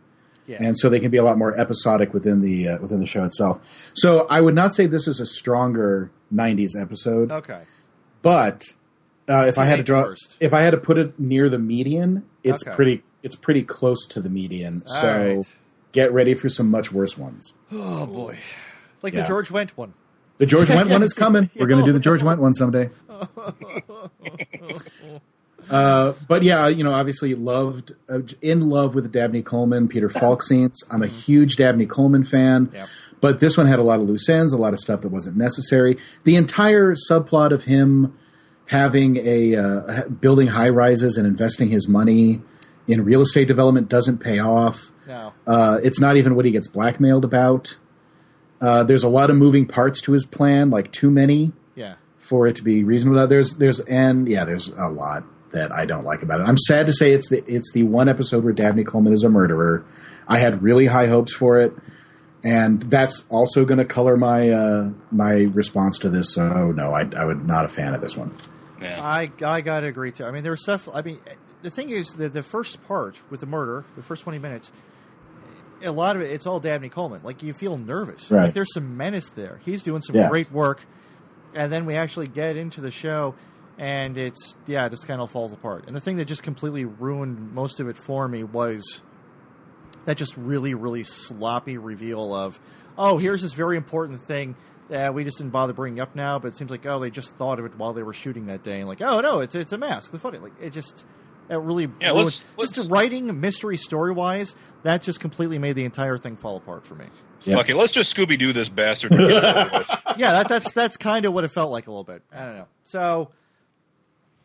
[0.46, 0.58] Yeah.
[0.60, 3.22] and so they can be a lot more episodic within the uh, within the show
[3.24, 3.60] itself.
[3.94, 7.62] So I would not say this is a stronger '90s episode, okay.
[8.22, 8.64] but
[9.28, 10.36] uh, if I had to draw, worst.
[10.40, 12.74] if I had to put it near the median, it's Okay.
[12.74, 14.82] pretty it's pretty close to the median.
[14.88, 15.54] All so right.
[15.92, 17.52] Get ready for some much worse ones.
[17.72, 18.36] Oh boy.
[19.02, 19.22] Like Yeah.
[19.22, 19.94] the George Wendt one.
[20.38, 21.50] The George Wendt one is coming.
[21.56, 22.90] We're going to do the George Wendt one someday.
[25.68, 30.42] Uh, but yeah, you know, obviously loved, uh, in love with Dabney Coleman, Peter Falk
[30.42, 30.82] scenes.
[30.90, 32.70] I'm a huge Dabney Coleman fan.
[32.74, 32.88] Yep.
[33.20, 35.36] But this one had a lot of loose ends, a lot of stuff that wasn't
[35.36, 35.96] necessary.
[36.24, 38.18] The entire subplot of him
[38.66, 42.40] having a uh, building high rises and investing his money
[42.88, 44.90] in real estate development doesn't pay off.
[45.10, 45.32] No.
[45.46, 47.76] Uh, it's not even what he gets blackmailed about.
[48.60, 51.96] Uh, there's a lot of moving parts to his plan, like too many Yeah.
[52.20, 53.18] for it to be reasonable.
[53.20, 56.44] Now, There's there's and yeah, there's a lot that I don't like about it.
[56.44, 59.28] I'm sad to say it's the it's the one episode where Dabney Coleman is a
[59.28, 59.84] murderer.
[60.28, 61.72] I had really high hopes for it,
[62.44, 66.34] and that's also going to color my uh, my response to this.
[66.34, 68.32] So oh, no, I I would not a fan of this one.
[68.80, 69.00] Yeah.
[69.02, 70.24] I I gotta agree too.
[70.24, 70.88] I mean, there was stuff.
[70.92, 71.18] I mean,
[71.62, 74.70] the thing is, the the first part with the murder, the first twenty minutes,
[75.82, 77.20] a lot of it, it's all Dabney Coleman.
[77.24, 78.30] Like you feel nervous.
[78.30, 78.44] Right.
[78.44, 79.60] Like there's some menace there.
[79.64, 80.28] He's doing some Yeah.
[80.28, 80.84] great work,
[81.54, 83.34] and then we actually get into the show,
[83.78, 85.84] and it's yeah, it just kind of falls apart.
[85.86, 89.02] And the thing that just completely ruined most of it for me was
[90.06, 92.58] that just really really sloppy reveal of
[92.96, 94.56] oh here's this very important thing
[94.88, 97.34] that we just didn't bother bringing up now but it seems like oh they just
[97.36, 99.72] thought of it while they were shooting that day and like oh no it's it's
[99.72, 101.04] a mask it's funny like it just
[101.50, 105.58] that really Yeah, ruined- let's- just let's- the writing mystery story wise that just completely
[105.58, 107.04] made the entire thing fall apart for me
[107.44, 107.56] Yeah.
[107.56, 109.12] Fuck it, let's just Scooby Doo this bastard.
[109.12, 109.90] and get it over with.
[110.16, 112.56] yeah that, that's that's kind of what it felt like a little bit I don't
[112.56, 113.30] know so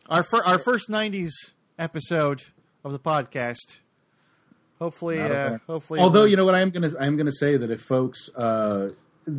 [0.08, 1.30] our fir- our first '90s
[1.78, 2.42] episode
[2.84, 3.76] of the podcast
[4.78, 7.80] hopefully Not uh, hopefully Although you know what I'm gonna I'm gonna say that if
[7.82, 8.90] folks uh,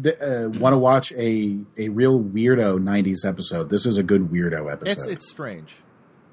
[0.03, 4.30] th- uh, want to watch a a real weirdo '90s episode, this is a good
[4.32, 4.91] weirdo episode.
[4.91, 5.78] it's it's strange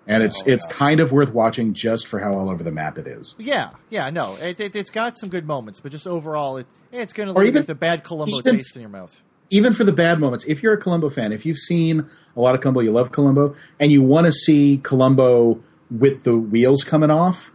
[0.07, 0.75] and it's Oh, it's yeah.
[0.75, 3.35] kind of worth watching just for how all over the map it is.
[3.39, 7.13] Yeah, yeah, no, it, it, it's got some good moments, but just overall, it it's
[7.13, 9.21] going to Or leave even- with a bad Columbo even- taste in your mouth.
[9.51, 12.55] Even for the bad moments, if you're a Columbo fan, if you've seen a lot
[12.55, 17.11] of Columbo, you love Columbo, and you want to see Columbo with the wheels coming
[17.11, 17.51] off,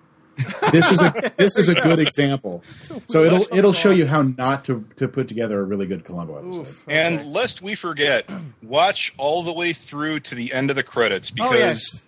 [0.71, 2.63] this is a this is a good example.
[3.09, 6.37] So it'll it'll show you how not to to put together a really good Columbo
[6.37, 6.67] episode.
[6.67, 8.29] Oof, And lest we forget,
[8.61, 12.03] watch all the way through to the end of the credits because oh yes,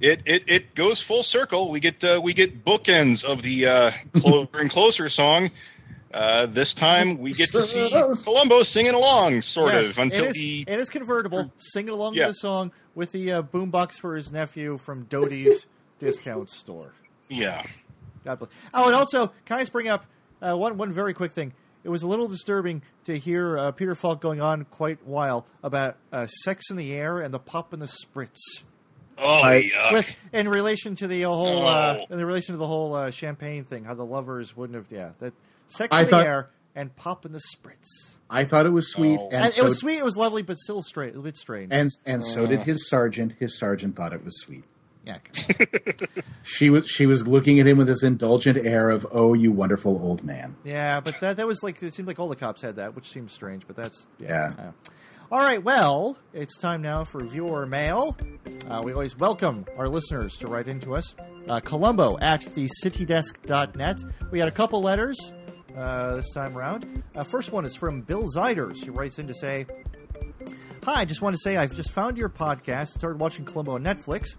[0.00, 1.70] it, it, it goes full circle.
[1.70, 5.50] We get uh, we get bookends of the uh, closer and closer song.
[6.12, 7.88] Uh, this time we get to see
[8.24, 9.90] Columbo singing along, sort yes.
[9.90, 10.64] of, until is, he.
[10.66, 12.26] it is convertible, singing along Yeah.
[12.26, 15.66] with the song with the uh, boombox for his nephew from Doty's
[16.00, 16.92] discount store.
[17.28, 17.62] Yeah,
[18.24, 18.50] God bless.
[18.74, 20.04] Oh, and also, can I just bring up
[20.42, 21.52] uh, one one very quick thing?
[21.84, 25.46] It was a little disturbing to hear uh, Peter Falk going on quite a while
[25.62, 28.38] about uh, sex in the air and the pop and the spritz.
[29.22, 29.92] Oh, I- yuck.
[29.92, 32.14] with in relation to the whole uh, Oh.
[32.14, 35.32] in relation to the whole uh, champagne thing, how the lovers wouldn't have yeah that
[35.66, 38.14] sex I in thought- the air and pop in the spritz.
[38.32, 39.26] I thought it was sweet, Oh.
[39.32, 41.72] and, And so, it was sweet, it was lovely, but still straight, a bit strange.
[41.72, 42.46] and and so Uh.
[42.46, 43.34] did his sergeant.
[43.40, 44.64] His sergeant thought it was sweet.
[45.04, 45.18] yeah.
[46.42, 49.98] She was she was looking at him with this indulgent air of "Oh, you wonderful
[50.02, 52.76] old man." yeah, but that that was like it seemed like all the cops had
[52.76, 54.50] that, which seems strange, but that's Yeah.
[54.58, 54.70] Uh,
[55.30, 58.16] all right, well, it's time now for viewer mail.
[58.68, 61.14] Uh, we always welcome our listeners to write into us.
[61.48, 64.02] Uh, Columbo at thecitydesk.net.
[64.32, 65.32] We had a couple letters
[65.76, 67.04] uh, this time around.
[67.14, 69.66] Uh, first one is from Bill Ziders, who writes in to say,
[70.82, 73.84] Hi, I just want to say I've just found your podcast, started watching Columbo on
[73.84, 74.36] Netflix.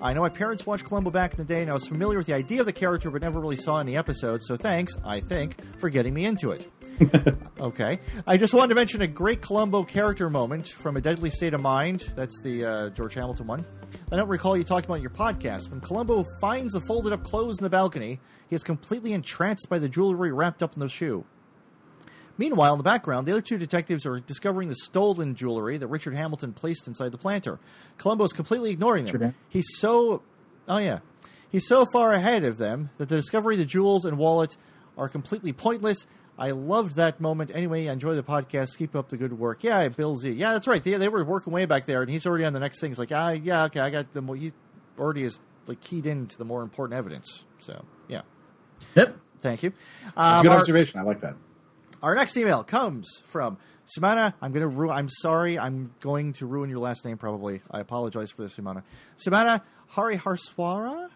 [0.00, 2.26] I know my parents watched Columbo back in the day, and I was familiar with
[2.26, 4.46] the idea of the character, but never really saw any episodes.
[4.48, 6.68] So thanks, I think, for getting me into it.
[7.60, 7.98] okay.
[8.26, 11.60] I just wanted to mention a great Columbo character moment from A Deadly State of
[11.60, 12.12] Mind.
[12.14, 13.66] That's the uh, George Hamilton one.
[14.10, 15.70] I don't recall you talking about in your podcast.
[15.70, 19.78] When Columbo finds the folded up clothes in the balcony, he is completely entranced by
[19.78, 21.24] the jewelry wrapped up in the shoe.
[22.38, 26.14] Meanwhile, in the background, the other two detectives are discovering the stolen jewelry that Richard
[26.14, 27.58] Hamilton placed inside the planter.
[27.98, 29.34] Columbo is completely ignoring them.
[29.48, 30.22] He's so,
[30.66, 31.00] oh yeah,
[31.50, 34.56] he's so far ahead of them that the discovery of the jewels and wallet
[34.96, 36.06] are completely pointless.
[36.38, 37.50] I loved that moment.
[37.54, 38.76] Anyway, enjoy the podcast.
[38.78, 39.62] Keep up the good work.
[39.62, 40.30] Yeah, Bill Z.
[40.32, 40.82] Yeah, that's right.
[40.82, 42.90] They, they were working way back there, and he's already on the next thing.
[42.90, 44.34] He's like, ah, yeah, okay, I got the more.
[44.36, 44.52] He
[44.98, 47.44] already is like keyed into the more important evidence.
[47.60, 48.22] So yeah,
[48.96, 49.16] Yep.
[49.40, 49.72] thank you.
[50.04, 50.98] That's Um, a good our- observation.
[51.00, 51.36] I like that.
[52.02, 53.58] our next email comes from
[53.96, 54.34] Simana.
[54.42, 55.58] I'm going to ru- I'm sorry.
[55.58, 57.62] I'm going to ruin your last name probably.
[57.70, 58.82] I apologize for this, Simana.
[59.24, 59.60] Simana
[59.94, 61.10] Hariharswara.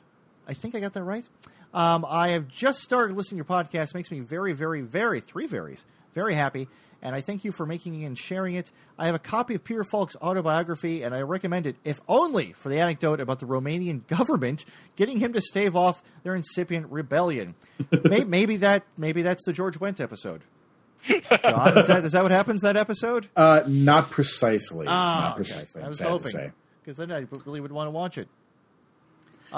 [0.49, 1.29] I think I got that right.
[1.75, 3.95] Um, I have just started listening to your podcast.
[3.95, 5.85] Makes me very, very, very three varies
[6.17, 6.67] very happy.
[7.03, 8.73] And I thank you for making and sharing it.
[8.99, 12.71] I have a copy of Peter Falk's autobiography, and I recommend it, if only for
[12.71, 14.65] the anecdote about the Romanian government
[14.97, 17.55] getting him to stave off their incipient rebellion.
[18.05, 20.41] maybe, maybe that maybe that's the George Wendt episode.
[21.07, 23.29] John, is that, is that what happens that episode?
[23.37, 24.87] Uh, not precisely.
[24.89, 25.83] Ah, not precisely.
[25.83, 26.53] I I'm was hoping
[26.83, 28.27] because then I really would want to watch it.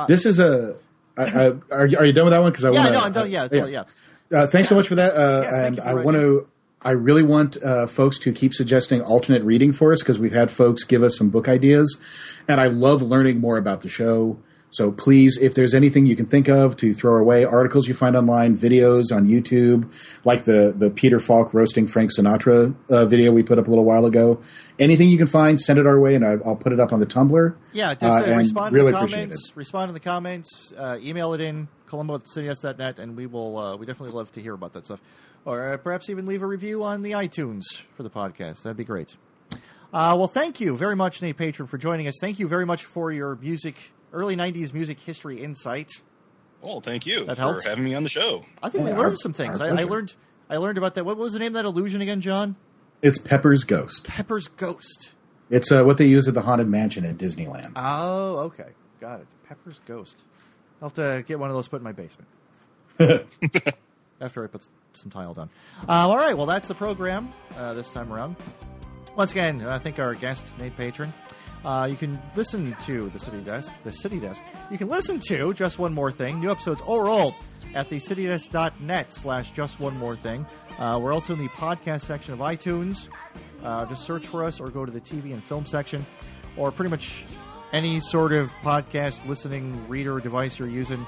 [0.08, 0.74] This is a.
[1.18, 2.52] I, I, are, you, are you done with that one?
[2.52, 3.30] Because I Yeah, want no, I'm done.
[3.30, 3.84] Yeah, it's all, yeah.
[4.32, 5.14] Uh, thanks so much for that.
[5.14, 6.48] Uh, Yes, thank and I want to.
[6.80, 10.48] I really want uh, folks to keep suggesting alternate reading for us because we've had
[10.50, 11.98] folks give us some book ideas,
[12.46, 14.38] and I love learning more about the show.
[14.70, 18.14] So please, if there's anything you can think of to throw away, articles you find
[18.14, 19.90] online, videos on YouTube,
[20.24, 23.84] like the the Peter Falk roasting Frank Sinatra uh, video we put up a little
[23.86, 24.40] while ago,
[24.78, 26.98] anything you can find, send it our way, and I, I'll put it up on
[27.00, 27.56] the Tumblr.
[27.72, 29.52] Yeah, just Uh, uh, respond really in the comments.
[29.54, 30.74] Respond in the comments.
[30.76, 33.56] Uh, email it in columbo at cityus.net, and we will.
[33.56, 35.00] Uh, we definitely love to hear about that stuff,
[35.46, 37.62] or uh, perhaps even leave a review on the iTunes
[37.96, 38.64] for the podcast.
[38.64, 39.16] That'd be great.
[39.94, 42.16] Uh, well, thank you very much, Nate Patrin, for joining us.
[42.20, 45.90] Thank you very much for your music, early '90s music history insight.
[46.60, 47.64] Well, thank you That for helps.
[47.64, 48.44] having me on the show.
[48.62, 49.60] I think Yeah, we learned our- some things.
[49.60, 50.14] I, I learned.
[50.50, 51.04] I learned about that.
[51.04, 52.56] What was the name of that illusion again, John?
[53.02, 54.04] It's Pepper's Ghost.
[54.04, 55.12] Pepper's ghost.
[55.50, 57.72] It's uh, what they use at the Haunted Mansion at Disneyland.
[57.76, 59.26] Oh, okay, got it.
[59.48, 60.24] Pepper's ghost.
[60.82, 62.28] I'll have to get one of those put in my basement.
[64.20, 64.62] After I put
[64.94, 65.48] some tile down.
[65.82, 68.34] Um, all right, well, that's the program uh, this time around.
[69.14, 71.12] Once again, I think our guest, Nate Patrin.
[71.64, 73.74] Uh, you can listen to the City Desk.
[73.84, 74.44] The City Desk.
[74.70, 77.34] You can listen to Just One More Thing, new episodes or old,
[77.74, 80.46] at thecitydesk.net slash Just One More Thing.
[80.78, 83.08] Uh, we're also in the podcast section of iTunes.
[83.64, 86.06] Uh, just search for us or go to the TV and film section,
[86.56, 87.24] or pretty much
[87.72, 91.06] any sort of podcast listening reader device you're using.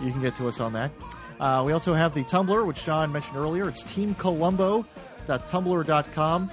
[0.00, 0.90] You can get to us on that.
[1.38, 3.68] Uh, we also have the Tumblr, which John mentioned earlier.
[3.68, 6.50] It's teamcolumbo.tumblr.com.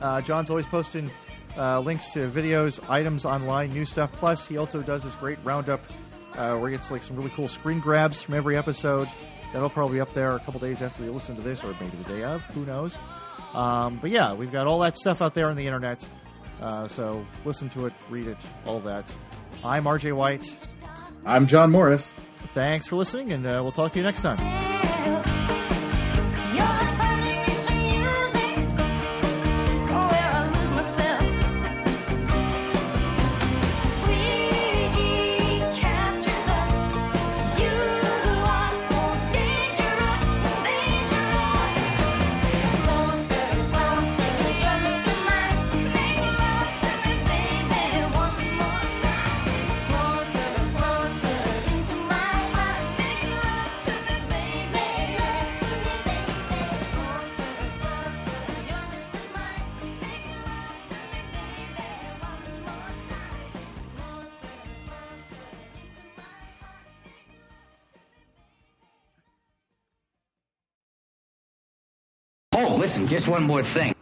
[0.00, 1.10] Uh, John's always posting
[1.58, 4.12] uh, links to videos, items online, new stuff.
[4.12, 5.80] Plus, he also does this great roundup
[6.34, 9.08] uh, where he gets like some really cool screen grabs from every episode.
[9.52, 11.96] That'll probably be up there a couple days after you listen to this, or maybe
[11.96, 12.42] the day of.
[12.46, 12.96] Who knows?
[13.54, 16.06] Um, but yeah, we've got all that stuff out there on the internet.
[16.60, 19.12] Uh, so listen to it, read it, all that.
[19.64, 20.54] I'm RJ White.
[21.24, 22.12] I'm John Morris.
[22.52, 24.67] Thanks for listening, and uh, we'll talk to you next time.
[73.28, 73.94] Just one more thing.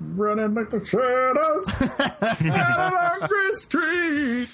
[0.00, 1.66] Running like the shadows
[2.40, 4.48] down on Green Street.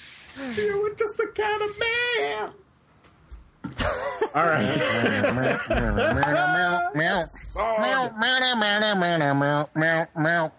[0.55, 2.51] You were just the kind of man.
[4.35, 4.77] All right.
[4.77, 7.23] meow, meow, meow, meow, meow,
[7.75, 10.51] meow, meow, meow, meow, meow, meow.